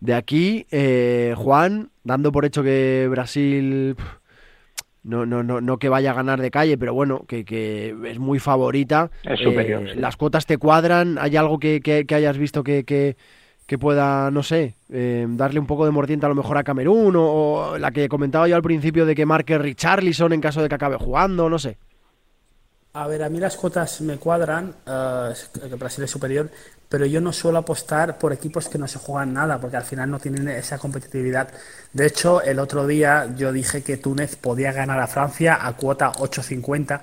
De 0.00 0.14
aquí, 0.14 0.66
eh, 0.70 1.34
Juan, 1.36 1.90
dando 2.04 2.32
por 2.32 2.44
hecho 2.44 2.62
que 2.62 3.06
Brasil 3.10 3.96
no, 5.04 5.26
no, 5.26 5.42
no, 5.42 5.60
no 5.60 5.78
que 5.78 5.88
vaya 5.88 6.12
a 6.12 6.14
ganar 6.14 6.40
de 6.40 6.50
calle, 6.50 6.78
pero 6.78 6.94
bueno, 6.94 7.24
que, 7.26 7.96
es 8.04 8.18
muy 8.18 8.38
favorita. 8.38 9.10
Es 9.24 9.40
superior. 9.40 9.88
Eh, 9.88 9.94
las 9.96 10.16
cuotas 10.16 10.46
te 10.46 10.58
cuadran. 10.58 11.18
¿Hay 11.20 11.36
algo 11.36 11.58
que, 11.58 12.06
hayas 12.14 12.38
visto 12.38 12.62
que, 12.62 12.84
que, 12.84 13.78
pueda, 13.78 14.30
no 14.30 14.42
sé, 14.42 14.74
eh, 14.90 15.26
darle 15.30 15.58
un 15.58 15.66
poco 15.66 15.86
de 15.86 15.90
mordiente 15.90 16.26
a 16.26 16.28
lo 16.28 16.34
mejor 16.34 16.58
a 16.58 16.62
Camerún? 16.62 17.14
O, 17.16 17.76
la 17.78 17.90
que 17.90 18.08
comentaba 18.08 18.46
yo 18.46 18.54
al 18.54 18.62
principio 18.62 19.06
de 19.06 19.14
que 19.14 19.26
marque 19.26 19.58
Richarlison 19.58 20.32
en 20.32 20.40
caso 20.40 20.62
de 20.62 20.68
que 20.68 20.74
acabe 20.74 20.96
jugando, 20.96 21.48
no 21.48 21.58
sé. 21.58 21.78
A 22.94 23.06
ver, 23.06 23.22
a 23.22 23.30
mí 23.30 23.38
las 23.38 23.56
cuotas 23.56 24.02
me 24.02 24.18
cuadran, 24.18 24.74
que 24.84 25.74
Brasil 25.76 26.04
es 26.04 26.10
superior, 26.10 26.50
pero 26.90 27.06
yo 27.06 27.22
no 27.22 27.32
suelo 27.32 27.56
apostar 27.58 28.18
por 28.18 28.34
equipos 28.34 28.68
que 28.68 28.76
no 28.76 28.86
se 28.86 28.98
juegan 28.98 29.32
nada, 29.32 29.58
porque 29.58 29.78
al 29.78 29.84
final 29.84 30.10
no 30.10 30.18
tienen 30.18 30.46
esa 30.48 30.76
competitividad. 30.76 31.48
De 31.94 32.04
hecho, 32.04 32.42
el 32.42 32.58
otro 32.58 32.86
día 32.86 33.32
yo 33.34 33.50
dije 33.50 33.82
que 33.82 33.96
Túnez 33.96 34.36
podía 34.36 34.72
ganar 34.72 35.00
a 35.00 35.06
Francia 35.06 35.66
a 35.66 35.74
cuota 35.74 36.12
8.50 36.12 37.00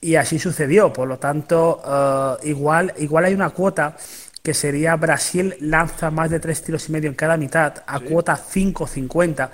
y 0.00 0.14
así 0.14 0.38
sucedió. 0.38 0.92
Por 0.92 1.08
lo 1.08 1.18
tanto, 1.18 1.82
eh, 1.84 2.48
igual, 2.48 2.94
igual 2.98 3.24
hay 3.24 3.34
una 3.34 3.50
cuota 3.50 3.96
que 4.44 4.54
sería 4.54 4.94
Brasil 4.94 5.56
lanza 5.60 6.12
más 6.12 6.30
de 6.30 6.38
tres 6.38 6.62
tiros 6.62 6.88
y 6.88 6.92
medio 6.92 7.10
en 7.10 7.16
cada 7.16 7.36
mitad 7.36 7.82
a 7.84 7.98
cuota 7.98 8.36
5.50 8.38 9.50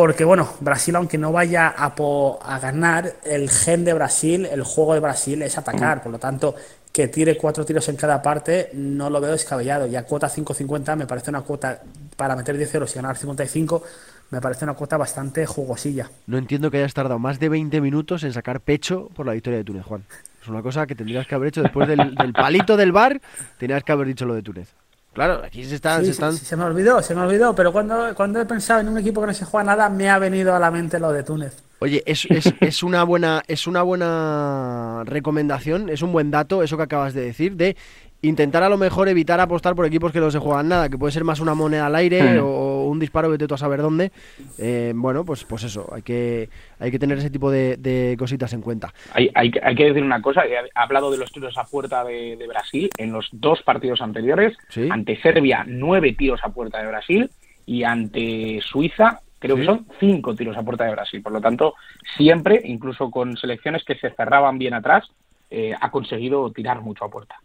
porque 0.00 0.24
bueno, 0.24 0.48
Brasil 0.60 0.96
aunque 0.96 1.18
no 1.18 1.30
vaya 1.30 1.68
a, 1.76 1.92
a, 1.94 2.58
ganar, 2.58 3.16
el 3.22 3.50
gen 3.50 3.84
de 3.84 3.92
Brasil, 3.92 4.48
el 4.50 4.62
juego 4.62 4.94
de 4.94 5.00
Brasil 5.00 5.42
es 5.42 5.58
atacar, 5.58 6.02
por 6.02 6.10
lo 6.10 6.18
tanto 6.18 6.54
que 6.90 7.08
tire 7.08 7.36
cuatro 7.36 7.66
tiros 7.66 7.86
en 7.90 7.96
cada 7.96 8.22
parte 8.22 8.70
no 8.72 9.10
lo 9.10 9.20
veo 9.20 9.32
descabellado. 9.32 9.86
Y 9.86 9.96
a 9.96 10.04
cuota 10.04 10.26
5.50 10.30 10.96
me 10.96 11.06
parece 11.06 11.28
una 11.28 11.42
cuota 11.42 11.82
para 12.16 12.34
meter 12.34 12.56
10 12.56 12.76
euros 12.76 12.92
y 12.92 12.96
ganar 12.96 13.18
55, 13.18 13.82
me 14.30 14.40
parece 14.40 14.64
una 14.64 14.72
cuota 14.72 14.96
bastante 14.96 15.44
jugosilla. 15.44 16.10
No 16.26 16.38
entiendo 16.38 16.70
que 16.70 16.78
hayas 16.78 16.94
tardado 16.94 17.18
más 17.18 17.38
de 17.38 17.50
20 17.50 17.82
minutos 17.82 18.24
en 18.24 18.32
sacar 18.32 18.62
pecho 18.62 19.10
por 19.14 19.26
la 19.26 19.34
victoria 19.34 19.58
de 19.58 19.64
Túnez, 19.64 19.84
Juan. 19.84 20.04
Es 20.40 20.48
una 20.48 20.62
cosa 20.62 20.86
que 20.86 20.94
tendrías 20.94 21.26
que 21.26 21.34
haber 21.34 21.48
hecho 21.48 21.60
después 21.60 21.86
del, 21.86 22.16
palito 22.32 22.78
del 22.78 22.92
bar, 22.92 23.20
tenías 23.58 23.84
que 23.84 23.92
haber 23.92 24.06
dicho 24.06 24.24
lo 24.24 24.32
de 24.32 24.40
Túnez. 24.40 24.68
Claro, 25.12 25.42
aquí 25.44 25.64
se 25.64 25.74
están, 25.74 26.04
se 26.04 26.12
están... 26.12 26.36
se 26.36 26.56
me 26.56 26.62
olvidó, 26.64 27.02
se 27.02 27.14
me 27.16 27.22
olvidó, 27.22 27.54
pero 27.54 27.72
cuando, 27.72 28.14
cuando 28.14 28.40
he 28.40 28.46
pensado 28.46 28.80
en 28.80 28.88
un 28.88 28.98
equipo 28.98 29.20
que 29.20 29.26
no 29.26 29.34
se 29.34 29.44
juega 29.44 29.64
nada, 29.64 29.88
me 29.88 30.08
ha 30.08 30.18
venido 30.18 30.54
a 30.54 30.58
la 30.60 30.70
mente 30.70 31.00
lo 31.00 31.12
de 31.12 31.24
Túnez. 31.24 31.56
Oye, 31.80 32.02
es, 32.06 32.26
es, 32.30 32.52
es, 32.60 32.82
una 32.82 33.02
buena, 33.02 33.42
es 33.48 33.66
una 33.66 33.82
buena 33.82 35.02
recomendación, 35.04 35.88
es 35.88 36.02
un 36.02 36.12
buen 36.12 36.30
dato 36.30 36.62
eso 36.62 36.76
que 36.76 36.84
acabas 36.84 37.12
de 37.12 37.22
decir, 37.22 37.56
de 37.56 37.76
intentar 38.22 38.62
a 38.62 38.68
lo 38.68 38.76
mejor 38.76 39.08
evitar 39.08 39.40
apostar 39.40 39.74
por 39.74 39.86
equipos 39.86 40.12
que 40.12 40.20
no 40.20 40.30
se 40.30 40.38
juegan 40.38 40.68
nada, 40.68 40.88
que 40.88 40.98
puede 40.98 41.12
ser 41.12 41.24
más 41.24 41.40
una 41.40 41.54
moneda 41.54 41.86
al 41.86 41.96
aire 41.96 42.40
hmm. 42.40 42.44
o 42.44 42.59
un 42.86 42.98
disparo 42.98 43.30
de 43.30 43.46
tú 43.46 43.54
a 43.54 43.58
saber 43.58 43.82
dónde. 43.82 44.12
Eh, 44.58 44.92
bueno, 44.94 45.24
pues, 45.24 45.44
pues 45.44 45.64
eso, 45.64 45.88
hay 45.92 46.02
que, 46.02 46.48
hay 46.78 46.90
que 46.90 46.98
tener 46.98 47.18
ese 47.18 47.30
tipo 47.30 47.50
de, 47.50 48.16
cositas 48.18 48.52
en 48.52 48.60
cuenta. 48.60 48.92
Hay, 49.12 49.30
hay, 49.34 49.50
hay, 49.62 49.74
que 49.74 49.84
decir 49.84 50.02
una 50.02 50.22
cosa, 50.22 50.44
he 50.46 50.56
hablado 50.74 51.10
de 51.10 51.18
los 51.18 51.32
tiros 51.32 51.56
a 51.58 51.64
puerta 51.64 52.04
de, 52.04 52.38
Brasil 52.48 52.90
en 52.98 53.12
los 53.12 53.28
dos 53.32 53.62
partidos 53.62 54.00
anteriores, 54.00 54.56
ante 54.90 55.20
Serbia 55.20 55.64
nueve 55.66 56.14
tiros 56.18 56.40
a 56.42 56.48
puerta 56.48 56.80
de 56.80 56.88
Brasil 56.88 57.30
y 57.66 57.84
ante 57.84 58.60
Suiza 58.62 59.20
Creo 59.40 59.56
que 59.56 59.64
son 59.64 59.86
cinco 59.98 60.34
tiros 60.34 60.56
a 60.56 60.62
puerta 60.62 60.84
de 60.84 60.92
Brasil. 60.92 61.22
Por 61.22 61.32
lo 61.32 61.40
tanto, 61.40 61.74
siempre, 62.16 62.60
incluso 62.62 63.10
con 63.10 63.38
selecciones 63.38 63.82
que 63.84 63.94
se 63.96 64.10
cerraban 64.10 64.58
bien 64.58 64.74
atrás, 64.74 65.08
eh, 65.50 65.74
ha 65.80 65.90
conseguido 65.90 66.52
tirar 66.52 66.82
mucho 66.82 67.06
a 67.06 67.10
puerta. 67.10 67.36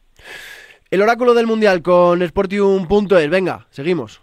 El 0.91 1.01
oráculo 1.01 1.33
del 1.33 1.47
Mundial 1.47 1.81
con 1.81 2.21
Sportium.es. 2.21 3.29
Venga, 3.29 3.65
seguimos. 3.69 4.19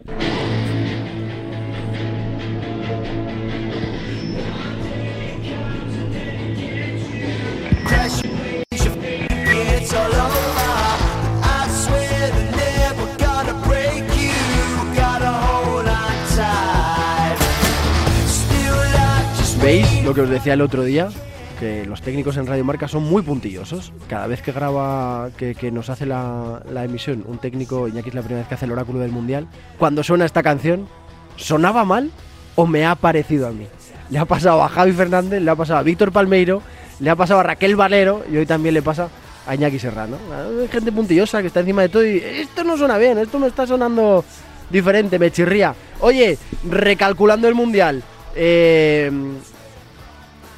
Lo 20.04 20.14
que 20.14 20.20
os 20.22 20.28
decía 20.28 20.54
el 20.54 20.60
otro 20.60 20.82
día, 20.82 21.08
que 21.60 21.86
los 21.86 22.02
técnicos 22.02 22.36
en 22.36 22.46
Radio 22.46 22.64
Marca 22.64 22.88
son 22.88 23.04
muy 23.04 23.22
puntillosos. 23.22 23.92
Cada 24.08 24.26
vez 24.26 24.42
que 24.42 24.50
graba, 24.50 25.30
que, 25.36 25.54
que 25.54 25.70
nos 25.70 25.90
hace 25.90 26.06
la, 26.06 26.60
emisión, 26.74 27.24
un 27.26 27.38
técnico, 27.38 27.86
Iñaki 27.86 28.08
es 28.08 28.14
la 28.14 28.22
primera 28.22 28.40
vez 28.40 28.48
que 28.48 28.54
hace 28.54 28.64
el 28.64 28.72
oráculo 28.72 28.98
del 28.98 29.12
Mundial, 29.12 29.46
cuando 29.78 30.02
suena 30.02 30.24
esta 30.24 30.42
canción, 30.42 30.88
¿sonaba 31.36 31.84
mal 31.84 32.10
o 32.56 32.66
me 32.66 32.84
ha 32.84 32.96
parecido 32.96 33.46
a 33.46 33.52
mí? 33.52 33.66
Le 34.10 34.18
ha 34.18 34.24
pasado 34.24 34.62
a 34.64 34.68
Javi 34.68 34.92
Fernández, 34.92 35.40
le 35.40 35.50
ha 35.50 35.54
pasado 35.56 35.78
a 35.78 35.82
Víctor 35.82 36.10
Palmeiro, 36.10 36.62
le 36.98 37.10
ha 37.10 37.16
pasado 37.16 37.40
a 37.40 37.44
Raquel 37.44 37.76
Valero 37.76 38.24
y 38.30 38.36
hoy 38.36 38.46
también 38.46 38.74
le 38.74 38.82
pasa 38.82 39.08
a 39.46 39.54
Iñaki 39.54 39.78
Serrano. 39.78 40.16
Gente 40.70 40.90
puntillosa 40.90 41.40
que 41.40 41.46
está 41.46 41.60
encima 41.60 41.82
de 41.82 41.88
todo 41.90 42.04
y 42.04 42.16
esto 42.16 42.64
no 42.64 42.76
suena 42.76 42.98
bien, 42.98 43.18
esto 43.18 43.38
me 43.38 43.46
está 43.46 43.68
sonando 43.68 44.24
diferente, 44.68 45.18
me 45.18 45.30
chirría. 45.30 45.74
Oye, 46.00 46.38
recalculando 46.68 47.46
el 47.46 47.54
Mundial, 47.54 48.02
eh, 48.34 49.10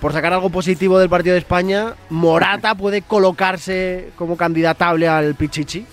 por 0.05 0.13
sacar 0.13 0.35
algo 0.35 0.51
positivo 0.51 0.99
del 0.99 1.09
partido 1.09 1.33
de 1.33 1.39
España, 1.39 1.95
Morata 2.11 2.75
puede 2.75 3.01
colocarse 3.01 4.11
como 4.17 4.37
candidatable 4.37 5.09
al 5.09 5.35
Pichichi. 5.35 5.87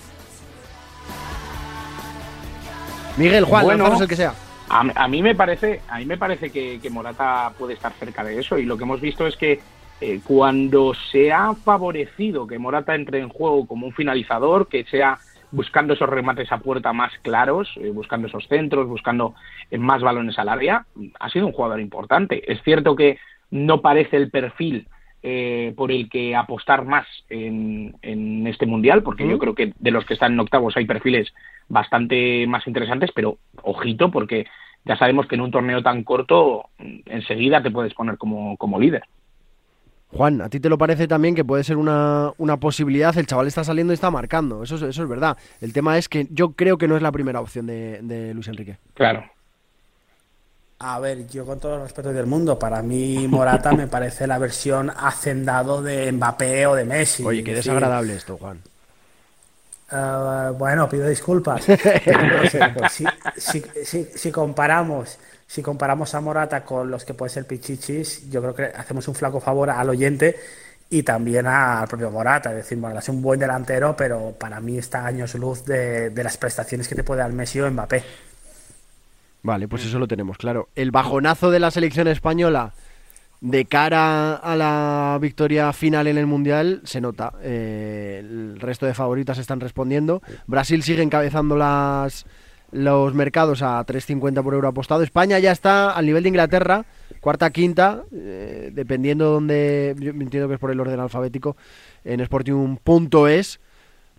Miguel, 3.15 3.45
Juan, 3.45 3.63
Bueno. 3.63 4.01
el 4.01 4.07
que 4.09 4.17
sea. 4.17 4.33
A, 4.67 4.81
a 4.95 5.07
mí 5.07 5.21
me 5.21 5.33
parece, 5.33 5.79
a 5.87 5.97
mí 5.99 6.05
me 6.05 6.17
parece 6.17 6.49
que, 6.49 6.81
que 6.81 6.89
Morata 6.89 7.53
puede 7.57 7.75
estar 7.75 7.93
cerca 7.93 8.21
de 8.21 8.37
eso 8.37 8.57
y 8.57 8.65
lo 8.65 8.75
que 8.75 8.83
hemos 8.83 8.99
visto 8.99 9.25
es 9.25 9.37
que 9.37 9.61
eh, 10.01 10.19
cuando 10.25 10.93
se 10.93 11.31
ha 11.31 11.53
favorecido 11.53 12.47
que 12.47 12.59
Morata 12.59 12.93
entre 12.95 13.19
en 13.19 13.29
juego 13.29 13.65
como 13.65 13.87
un 13.87 13.93
finalizador, 13.93 14.67
que 14.67 14.83
sea 14.91 15.19
buscando 15.51 15.93
esos 15.93 16.09
remates 16.09 16.51
a 16.51 16.57
puerta 16.57 16.91
más 16.91 17.13
claros, 17.21 17.69
eh, 17.77 17.91
buscando 17.91 18.27
esos 18.27 18.45
centros, 18.49 18.89
buscando 18.89 19.35
eh, 19.69 19.77
más 19.77 20.01
balones 20.01 20.37
al 20.37 20.49
área, 20.49 20.85
ha 21.17 21.29
sido 21.29 21.47
un 21.47 21.53
jugador 21.53 21.79
importante. 21.79 22.51
Es 22.51 22.61
cierto 22.63 22.93
que 22.97 23.17
no 23.51 23.81
parece 23.81 24.17
el 24.17 24.29
perfil 24.31 24.87
eh, 25.23 25.73
por 25.77 25.91
el 25.91 26.09
que 26.09 26.35
apostar 26.35 26.83
más 26.85 27.05
en, 27.29 27.95
en 28.01 28.47
este 28.47 28.65
mundial, 28.65 29.03
porque 29.03 29.27
yo 29.29 29.37
creo 29.37 29.53
que 29.53 29.73
de 29.77 29.91
los 29.91 30.03
que 30.05 30.15
están 30.15 30.33
en 30.33 30.39
octavos 30.39 30.75
hay 30.77 30.85
perfiles 30.85 31.31
bastante 31.69 32.47
más 32.47 32.65
interesantes, 32.65 33.11
pero 33.13 33.37
ojito, 33.61 34.09
porque 34.09 34.47
ya 34.83 34.97
sabemos 34.97 35.27
que 35.27 35.35
en 35.35 35.41
un 35.41 35.51
torneo 35.51 35.83
tan 35.83 36.03
corto 36.03 36.65
mm, 36.79 36.99
enseguida 37.05 37.61
te 37.61 37.69
puedes 37.69 37.93
poner 37.93 38.17
como, 38.17 38.57
como 38.57 38.79
líder. 38.79 39.03
Juan, 40.13 40.41
¿a 40.41 40.49
ti 40.49 40.59
te 40.59 40.67
lo 40.69 40.77
parece 40.77 41.07
también 41.07 41.35
que 41.35 41.45
puede 41.45 41.63
ser 41.63 41.77
una, 41.77 42.31
una 42.37 42.57
posibilidad? 42.57 43.17
El 43.17 43.27
chaval 43.27 43.47
está 43.47 43.63
saliendo 43.63 43.93
y 43.93 43.95
está 43.95 44.11
marcando, 44.11 44.63
eso, 44.63 44.75
es- 44.75 44.81
eso 44.81 45.03
es 45.03 45.09
verdad. 45.09 45.37
El 45.61 45.71
tema 45.71 45.97
es 45.97 46.09
que 46.09 46.27
yo 46.31 46.51
creo 46.53 46.77
que 46.77 46.87
no 46.87 46.97
es 46.97 47.01
la 47.01 47.11
primera 47.13 47.39
opción 47.39 47.67
de, 47.67 48.01
de 48.01 48.33
Luis 48.33 48.47
Enrique. 48.49 48.77
Claro. 48.95 49.23
A 50.83 50.99
ver, 50.99 51.27
yo 51.27 51.45
con 51.45 51.59
todo 51.59 51.75
el 51.75 51.81
respeto 51.83 52.11
del 52.11 52.25
mundo, 52.25 52.57
para 52.57 52.81
mí 52.81 53.27
Morata 53.27 53.71
me 53.73 53.87
parece 53.95 54.25
la 54.25 54.39
versión 54.39 54.89
hacendado 54.89 55.81
de 55.81 56.11
Mbappé 56.11 56.65
o 56.67 56.75
de 56.75 56.85
Messi. 56.85 57.23
Oye, 57.23 57.43
qué 57.43 57.53
desagradable 57.53 58.15
esto, 58.15 58.37
Juan. 58.37 58.59
Eh, 59.91 60.51
bueno, 60.57 60.89
pido 60.89 61.07
disculpas. 61.07 61.65
Pues 62.73 62.91
si, 62.91 63.05
si- 63.37 63.63
si- 63.85 64.05
si 64.15 64.31
comparamos, 64.31 65.17
si 65.47 65.61
comparamos 65.61 66.15
a 66.15 66.21
Morata 66.21 66.63
con 66.63 66.89
los 66.89 67.05
que 67.05 67.13
puede 67.13 67.29
ser 67.29 67.45
Pichichis, 67.45 68.29
yo 68.29 68.41
creo 68.41 68.55
que 68.55 68.63
hacemos 68.75 69.07
un 69.07 69.15
flaco 69.15 69.39
favor 69.39 69.69
al 69.69 69.89
oyente 69.89 70.35
y 70.89 71.03
también 71.03 71.45
al 71.45 71.87
propio 71.87 72.09
Morata. 72.09 72.49
Es 72.51 72.55
decir, 72.57 72.77
Morata 72.77 72.99
es 73.01 73.09
un 73.09 73.21
buen 73.21 73.39
delantero, 73.39 73.95
pero 73.95 74.33
para 74.37 74.59
mí 74.59 74.77
está 74.77 75.05
años 75.05 75.35
luz 75.35 75.63
de, 75.65 76.09
de 76.09 76.23
las 76.23 76.37
prestaciones 76.37 76.87
que 76.87 76.95
te 76.95 77.03
puede 77.03 77.21
dar 77.21 77.31
Messi 77.33 77.59
o 77.61 77.69
Mbappé. 77.69 78.03
Vale, 79.43 79.67
pues 79.67 79.85
eso 79.85 79.99
lo 79.99 80.07
tenemos 80.07 80.37
claro. 80.37 80.69
El 80.75 80.91
bajonazo 80.91 81.51
de 81.51 81.59
la 81.59 81.71
selección 81.71 82.07
española 82.07 82.73
de 83.41 83.65
cara 83.65 84.35
a 84.35 84.55
la 84.55 85.17
victoria 85.19 85.73
final 85.73 86.05
en 86.05 86.17
el 86.17 86.27
Mundial 86.27 86.81
se 86.83 87.01
nota. 87.01 87.33
Eh, 87.41 88.19
el 88.19 88.59
resto 88.59 88.85
de 88.85 88.93
favoritas 88.93 89.39
están 89.39 89.59
respondiendo. 89.59 90.21
Brasil 90.45 90.83
sigue 90.83 91.01
encabezando 91.01 91.57
las, 91.57 92.27
los 92.71 93.15
mercados 93.15 93.63
a 93.63 93.83
3.50 93.83 94.43
por 94.43 94.53
euro 94.53 94.67
apostado. 94.67 95.01
España 95.01 95.39
ya 95.39 95.51
está 95.51 95.91
al 95.91 96.05
nivel 96.05 96.21
de 96.21 96.29
Inglaterra, 96.29 96.85
cuarta, 97.19 97.49
quinta, 97.49 98.03
eh, 98.13 98.69
dependiendo 98.73 99.31
donde, 99.31 99.95
yo 99.99 100.11
entiendo 100.11 100.47
que 100.47 100.55
es 100.55 100.59
por 100.59 100.69
el 100.69 100.79
orden 100.79 100.99
alfabético, 100.99 101.57
en 102.03 102.23
Sportium.es, 102.23 103.59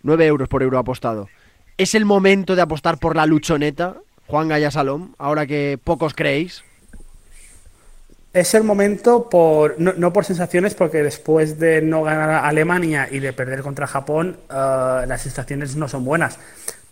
9 0.03 0.25
euros 0.25 0.49
por 0.49 0.63
euro 0.63 0.77
apostado. 0.77 1.29
¿Es 1.77 1.95
el 1.95 2.03
momento 2.03 2.57
de 2.57 2.61
apostar 2.61 2.99
por 2.99 3.15
la 3.15 3.25
luchoneta, 3.25 4.01
Juan 4.27 4.47
Gaya 4.47 4.71
Salom, 4.71 5.13
ahora 5.17 5.45
que 5.45 5.79
pocos 5.83 6.13
creéis? 6.13 6.63
Es 8.33 8.55
el 8.55 8.63
momento 8.63 9.29
por 9.29 9.79
no, 9.79 9.93
no 9.93 10.11
por 10.11 10.25
sensaciones, 10.25 10.73
porque 10.73 11.03
después 11.03 11.59
de 11.59 11.83
no 11.83 12.01
ganar 12.01 12.31
a 12.31 12.47
Alemania 12.47 13.07
y 13.11 13.19
de 13.19 13.31
perder 13.31 13.61
contra 13.61 13.85
Japón, 13.85 14.37
eh, 14.49 15.05
las 15.07 15.21
sensaciones 15.21 15.75
no 15.75 15.87
son 15.87 16.03
buenas. 16.03 16.39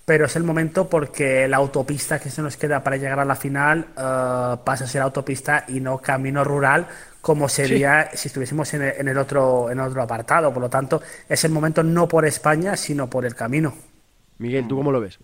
Pero 0.05 0.25
es 0.25 0.35
el 0.35 0.43
momento 0.43 0.87
porque 0.87 1.47
la 1.47 1.57
autopista 1.57 2.19
que 2.19 2.29
se 2.29 2.41
nos 2.43 2.57
queda 2.57 2.83
para 2.83 2.97
llegar 2.97 3.19
a 3.19 3.25
la 3.25 3.35
final 3.35 3.87
eh, 3.97 4.57
pasa 4.63 4.83
a 4.83 4.87
ser 4.87 5.01
autopista 5.01 5.65
y 5.67 5.79
no 5.79 5.97
camino 5.97 6.43
rural, 6.43 6.87
como 7.21 7.49
sería 7.49 8.09
si 8.13 8.27
estuviésemos 8.27 8.71
en 8.75 8.83
el, 8.83 8.93
en 8.97 9.07
el 9.07 9.17
otro 9.17 9.71
en 9.71 9.79
otro 9.79 10.03
apartado. 10.03 10.53
Por 10.53 10.61
lo 10.61 10.69
tanto, 10.69 11.01
es 11.27 11.43
el 11.43 11.51
momento 11.51 11.81
no 11.81 12.07
por 12.07 12.25
España, 12.25 12.75
sino 12.75 13.09
por 13.09 13.25
el 13.25 13.33
camino. 13.33 13.73
Miguel, 14.37 14.67
¿tú 14.67 14.75
cómo 14.75 14.91
lo 14.91 14.99
ves? 14.99 15.17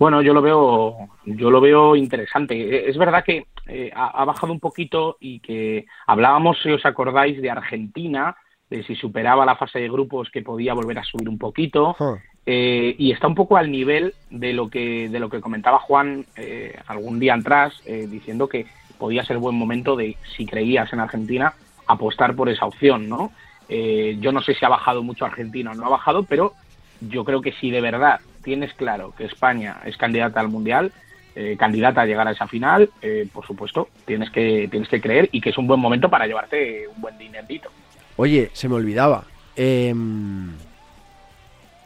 Bueno, 0.00 0.22
yo 0.22 0.32
lo 0.32 0.40
veo, 0.40 0.96
yo 1.26 1.50
lo 1.50 1.60
veo 1.60 1.94
interesante. 1.94 2.58
Eh, 2.58 2.88
Es 2.88 2.96
verdad 2.96 3.22
que 3.22 3.48
eh, 3.66 3.90
ha, 3.94 4.22
ha 4.22 4.24
bajado 4.24 4.50
un 4.50 4.58
poquito 4.58 5.18
y 5.20 5.40
que 5.40 5.84
hablábamos, 6.06 6.56
si 6.62 6.70
os 6.70 6.86
acordáis, 6.86 7.40
de 7.42 7.50
Argentina, 7.50 8.34
de 8.70 8.82
si 8.82 8.94
superaba 8.94 9.44
la 9.44 9.56
fase 9.56 9.78
de 9.78 9.90
grupos 9.90 10.30
que 10.30 10.40
podía 10.40 10.72
volver 10.72 10.98
a 10.98 11.04
subir 11.04 11.28
un 11.28 11.36
poquito. 11.36 11.94
Huh. 11.98 12.16
Eh, 12.46 12.96
y 12.96 13.12
está 13.12 13.26
un 13.26 13.34
poco 13.34 13.58
al 13.58 13.70
nivel 13.70 14.14
de 14.30 14.54
lo 14.54 14.70
que 14.70 15.10
de 15.10 15.20
lo 15.20 15.28
que 15.28 15.42
comentaba 15.42 15.78
Juan 15.80 16.24
eh, 16.34 16.74
algún 16.86 17.20
día 17.20 17.34
atrás, 17.34 17.78
eh, 17.84 18.06
diciendo 18.08 18.48
que 18.48 18.64
podía 18.98 19.22
ser 19.24 19.36
buen 19.36 19.54
momento 19.54 19.96
de, 19.96 20.16
si 20.34 20.46
creías 20.46 20.90
en 20.94 21.00
Argentina, 21.00 21.52
apostar 21.86 22.34
por 22.34 22.48
esa 22.48 22.64
opción, 22.64 23.06
¿no? 23.06 23.32
Eh, 23.68 24.16
yo 24.18 24.32
no 24.32 24.40
sé 24.40 24.54
si 24.54 24.64
ha 24.64 24.70
bajado 24.70 25.02
mucho 25.02 25.26
Argentina 25.26 25.72
o 25.72 25.74
no 25.74 25.84
ha 25.84 25.90
bajado, 25.90 26.22
pero 26.22 26.54
yo 27.02 27.22
creo 27.22 27.42
que 27.42 27.52
si 27.52 27.70
de 27.70 27.82
verdad 27.82 28.20
tienes 28.42 28.72
claro 28.74 29.14
que 29.16 29.24
España 29.24 29.78
es 29.84 29.96
candidata 29.96 30.40
al 30.40 30.48
Mundial, 30.48 30.92
eh, 31.34 31.56
candidata 31.58 32.02
a 32.02 32.06
llegar 32.06 32.26
a 32.26 32.32
esa 32.32 32.48
final, 32.48 32.90
eh, 33.02 33.28
por 33.32 33.46
supuesto, 33.46 33.88
tienes 34.04 34.30
que, 34.30 34.68
tienes 34.70 34.88
que 34.88 35.00
creer 35.00 35.28
y 35.32 35.40
que 35.40 35.50
es 35.50 35.58
un 35.58 35.66
buen 35.66 35.80
momento 35.80 36.08
para 36.08 36.26
llevarte 36.26 36.88
un 36.88 37.00
buen 37.00 37.16
dinerito. 37.18 37.70
Oye, 38.16 38.50
se 38.52 38.68
me 38.68 38.74
olvidaba. 38.74 39.24
Em, 39.56 40.50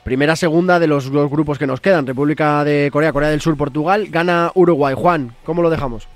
primera, 0.03 0.35
segunda 0.37 0.79
de 0.79 0.87
los 0.87 1.11
dos 1.11 1.31
grupos 1.31 1.59
que 1.59 1.67
nos 1.67 1.81
quedan. 1.81 2.07
República 2.07 2.65
de 2.65 2.89
Corea, 2.93 3.13
Corea 3.13 3.29
del 3.29 3.41
Sur, 3.41 3.57
Portugal. 3.57 4.09
Gana 4.11 4.51
Uruguay. 4.55 4.95
Juan, 4.97 5.35
¿cómo 5.45 5.63
lo 5.63 5.71
dejamos? 5.71 6.09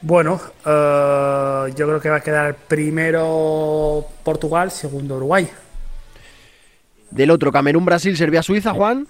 Bueno, 0.00 0.40
eh, 0.64 1.72
yo 1.74 1.86
creo 1.86 2.00
que 2.00 2.08
va 2.08 2.16
a 2.16 2.20
quedar 2.20 2.54
primero 2.54 4.04
Portugal, 4.22 4.70
segundo 4.70 5.16
Uruguay. 5.16 5.48
Del 7.10 7.30
otro, 7.30 7.50
Camerún, 7.52 7.84
Brasil, 7.84 8.16
Serbia, 8.16 8.42
Suiza, 8.42 8.72
Juan. 8.74 9.06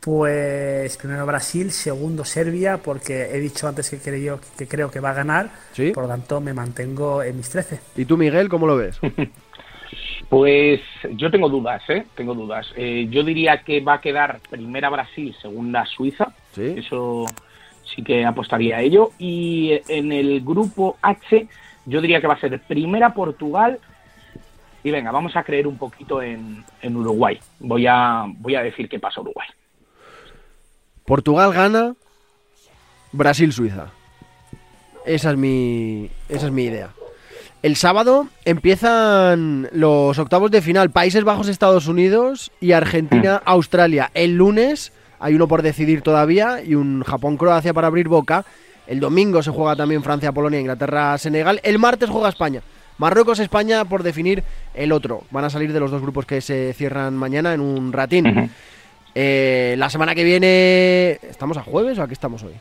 Pues 0.00 0.96
primero 0.98 1.26
Brasil, 1.26 1.72
segundo 1.72 2.24
Serbia, 2.24 2.76
porque 2.78 3.24
he 3.34 3.40
dicho 3.40 3.66
antes 3.66 3.90
que 3.90 3.98
creo 3.98 4.38
que, 4.56 4.68
creo 4.68 4.88
que 4.90 5.00
va 5.00 5.10
a 5.10 5.14
ganar, 5.14 5.50
Sí. 5.72 5.90
por 5.90 6.04
lo 6.04 6.08
tanto 6.08 6.40
me 6.40 6.54
mantengo 6.54 7.24
en 7.24 7.36
mis 7.36 7.50
13. 7.50 7.80
¿Y 7.96 8.04
tú, 8.04 8.16
Miguel, 8.16 8.48
cómo 8.48 8.66
lo 8.66 8.76
ves? 8.76 8.98
Pues 10.28 10.80
yo 11.12 11.30
tengo 11.30 11.48
dudas, 11.48 11.80
¿eh? 11.88 12.04
Tengo 12.16 12.34
dudas. 12.34 12.66
Eh, 12.74 13.06
yo 13.10 13.22
diría 13.22 13.62
que 13.62 13.80
va 13.80 13.94
a 13.94 14.00
quedar 14.00 14.40
primera 14.50 14.90
Brasil, 14.90 15.32
segunda 15.40 15.86
Suiza. 15.86 16.32
Sí. 16.52 16.74
Eso 16.78 17.26
sí 17.94 18.02
que 18.02 18.24
apostaría 18.24 18.78
a 18.78 18.82
ello. 18.82 19.10
Y 19.20 19.78
en 19.86 20.10
el 20.10 20.40
grupo 20.40 20.96
H, 21.00 21.46
yo 21.84 22.00
diría 22.00 22.20
que 22.20 22.26
va 22.26 22.34
a 22.34 22.40
ser 22.40 22.60
primera 22.62 23.14
Portugal. 23.14 23.78
Y 24.86 24.92
venga, 24.92 25.10
vamos 25.10 25.34
a 25.34 25.42
creer 25.42 25.66
un 25.66 25.78
poquito 25.78 26.22
en, 26.22 26.64
en 26.80 26.96
Uruguay. 26.96 27.40
Voy 27.58 27.88
a, 27.88 28.24
voy 28.38 28.54
a 28.54 28.62
decir 28.62 28.88
que 28.88 29.00
pasa 29.00 29.20
Uruguay. 29.20 29.48
Portugal 31.04 31.52
gana, 31.52 31.96
Brasil, 33.10 33.52
Suiza. 33.52 33.88
Esa 35.04 35.32
es 35.32 35.36
mi, 35.36 36.08
esa 36.28 36.46
es 36.46 36.52
mi 36.52 36.66
idea. 36.66 36.90
El 37.64 37.74
sábado 37.74 38.28
empiezan 38.44 39.68
los 39.72 40.20
octavos 40.20 40.52
de 40.52 40.62
final. 40.62 40.92
Países 40.92 41.24
Bajos, 41.24 41.48
Estados 41.48 41.88
Unidos 41.88 42.52
y 42.60 42.70
Argentina, 42.70 43.42
Australia. 43.44 44.12
El 44.14 44.36
lunes 44.36 44.92
hay 45.18 45.34
uno 45.34 45.48
por 45.48 45.62
decidir 45.62 46.02
todavía 46.02 46.62
y 46.62 46.76
un 46.76 47.02
Japón-Croacia 47.02 47.74
para 47.74 47.88
abrir 47.88 48.06
boca. 48.06 48.44
El 48.86 49.00
domingo 49.00 49.42
se 49.42 49.50
juega 49.50 49.74
también 49.74 50.04
Francia, 50.04 50.30
Polonia, 50.30 50.60
Inglaterra, 50.60 51.18
Senegal. 51.18 51.58
El 51.64 51.80
martes 51.80 52.08
juega 52.08 52.28
España. 52.28 52.62
Marruecos, 52.98 53.38
España 53.38 53.84
por 53.84 54.02
definir 54.02 54.42
el 54.74 54.92
otro. 54.92 55.22
Van 55.30 55.44
a 55.44 55.50
salir 55.50 55.72
de 55.72 55.80
los 55.80 55.90
dos 55.90 56.00
grupos 56.02 56.24
que 56.26 56.40
se 56.40 56.72
cierran 56.72 57.14
mañana 57.16 57.52
en 57.54 57.60
un 57.60 57.92
ratín. 57.92 58.50
Eh, 59.14 59.74
la 59.78 59.88
semana 59.90 60.14
que 60.14 60.24
viene. 60.24 61.12
¿Estamos 61.28 61.56
a 61.56 61.62
jueves 61.62 61.98
o 61.98 62.02
a 62.02 62.06
qué 62.06 62.14
estamos 62.14 62.42
hoy? 62.42 62.52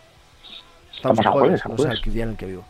estamos, 0.95 1.19
Estamos 1.19 1.25
a 1.25 1.31
jueves, 1.31 1.61
jueves, 1.61 1.65
a 1.65 1.69
no 1.69 1.77
sé 1.77 1.83
jueves. 1.83 2.01
el 2.05 2.13
día 2.13 2.23
en 2.23 2.29
el 2.29 2.35
que 2.37 2.45
vivo. 2.45 2.63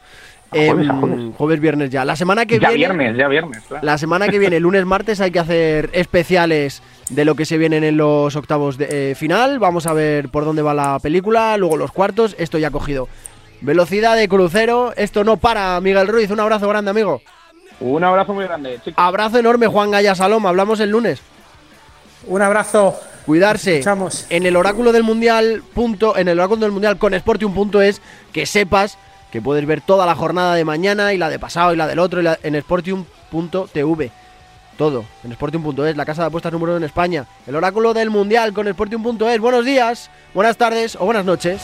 Jueves, 0.49 0.87
Em, 0.87 0.99
jueves. 1.01 1.35
jueves, 1.37 1.59
viernes 1.59 1.89
ya. 1.89 2.05
La 2.05 2.15
semana 2.15 2.45
que 2.45 2.59
Ya 2.59 2.69
viene. 2.69 2.77
viernes, 2.95 3.17
ya 3.17 3.27
viernes, 3.27 3.63
claro. 3.67 3.85
La 3.85 3.97
semana 3.97 4.27
que 4.29 4.39
viene, 4.39 4.59
lunes, 4.59 4.85
martes, 4.85 5.19
hay 5.21 5.31
que 5.31 5.39
hacer 5.39 5.89
especiales 5.93 6.81
de 7.09 7.25
lo 7.25 7.35
que 7.35 7.45
se 7.45 7.57
vienen 7.57 7.83
en 7.83 7.97
los 7.97 8.35
octavos 8.35 8.77
de 8.77 9.11
eh, 9.11 9.15
final. 9.15 9.59
Vamos 9.59 9.85
a 9.87 9.93
ver 9.93 10.29
por 10.29 10.45
dónde 10.45 10.61
va 10.61 10.73
la 10.73 10.99
película, 10.99 11.57
luego 11.57 11.77
los 11.77 11.91
cuartos. 11.91 12.35
Esto 12.39 12.57
ya 12.57 12.67
ha 12.67 12.71
cogido 12.71 13.07
velocidad 13.61 14.15
de 14.15 14.27
crucero. 14.27 14.93
Esto 14.95 15.23
no 15.23 15.37
para, 15.37 15.79
Miguel 15.81 16.07
Ruiz. 16.07 16.29
Un 16.31 16.39
abrazo 16.39 16.67
grande, 16.69 16.91
amigo. 16.91 17.21
Un 17.79 18.03
abrazo 18.03 18.33
muy 18.33 18.45
grande, 18.45 18.75
chicos. 18.83 18.93
Abrazo 18.97 19.37
enorme, 19.39 19.67
Juan 19.67 19.91
Gaya 19.91 20.15
Salom. 20.15 20.45
Hablamos 20.45 20.79
el 20.79 20.89
lunes. 20.91 21.21
Un 22.27 22.41
abrazo. 22.41 22.95
Cuidarse. 23.25 23.73
Escuchamos. 23.79 24.25
En 24.29 24.45
el 24.45 24.55
oráculo 24.55 24.91
del 24.91 25.03
mundial. 25.03 25.63
Punto, 25.73 26.15
en 26.17 26.27
el 26.27 26.39
oráculo 26.39 26.61
del 26.61 26.71
mundial 26.71 26.97
con 26.97 27.13
Sportium.es 27.13 28.01
que 28.31 28.45
sepas 28.45 28.97
que 29.31 29.41
puedes 29.41 29.65
ver 29.65 29.81
toda 29.81 30.05
la 30.05 30.15
jornada 30.15 30.55
de 30.55 30.63
mañana 30.63 31.11
y 31.13 31.17
la 31.17 31.29
de 31.29 31.39
pasado 31.39 31.73
y 31.73 31.75
la 31.75 31.87
del 31.87 31.99
otro 31.99 32.21
y 32.21 32.23
la- 32.23 32.39
en 32.43 32.55
Sportium.tv. 32.61 34.11
Todo 34.77 35.05
en 35.23 35.33
Sportium.es, 35.33 35.97
la 35.97 36.05
casa 36.05 36.21
de 36.23 36.27
apuestas 36.27 36.51
número 36.53 36.71
uno 36.73 36.77
en 36.77 36.83
España. 36.83 37.25
El 37.47 37.55
oráculo 37.55 37.93
del 37.93 38.09
mundial 38.09 38.53
con 38.53 38.67
Sportium.es. 38.67 39.39
Buenos 39.39 39.65
días, 39.65 40.09
buenas 40.33 40.55
tardes 40.57 40.95
o 40.95 41.05
buenas 41.05 41.25
noches. 41.25 41.61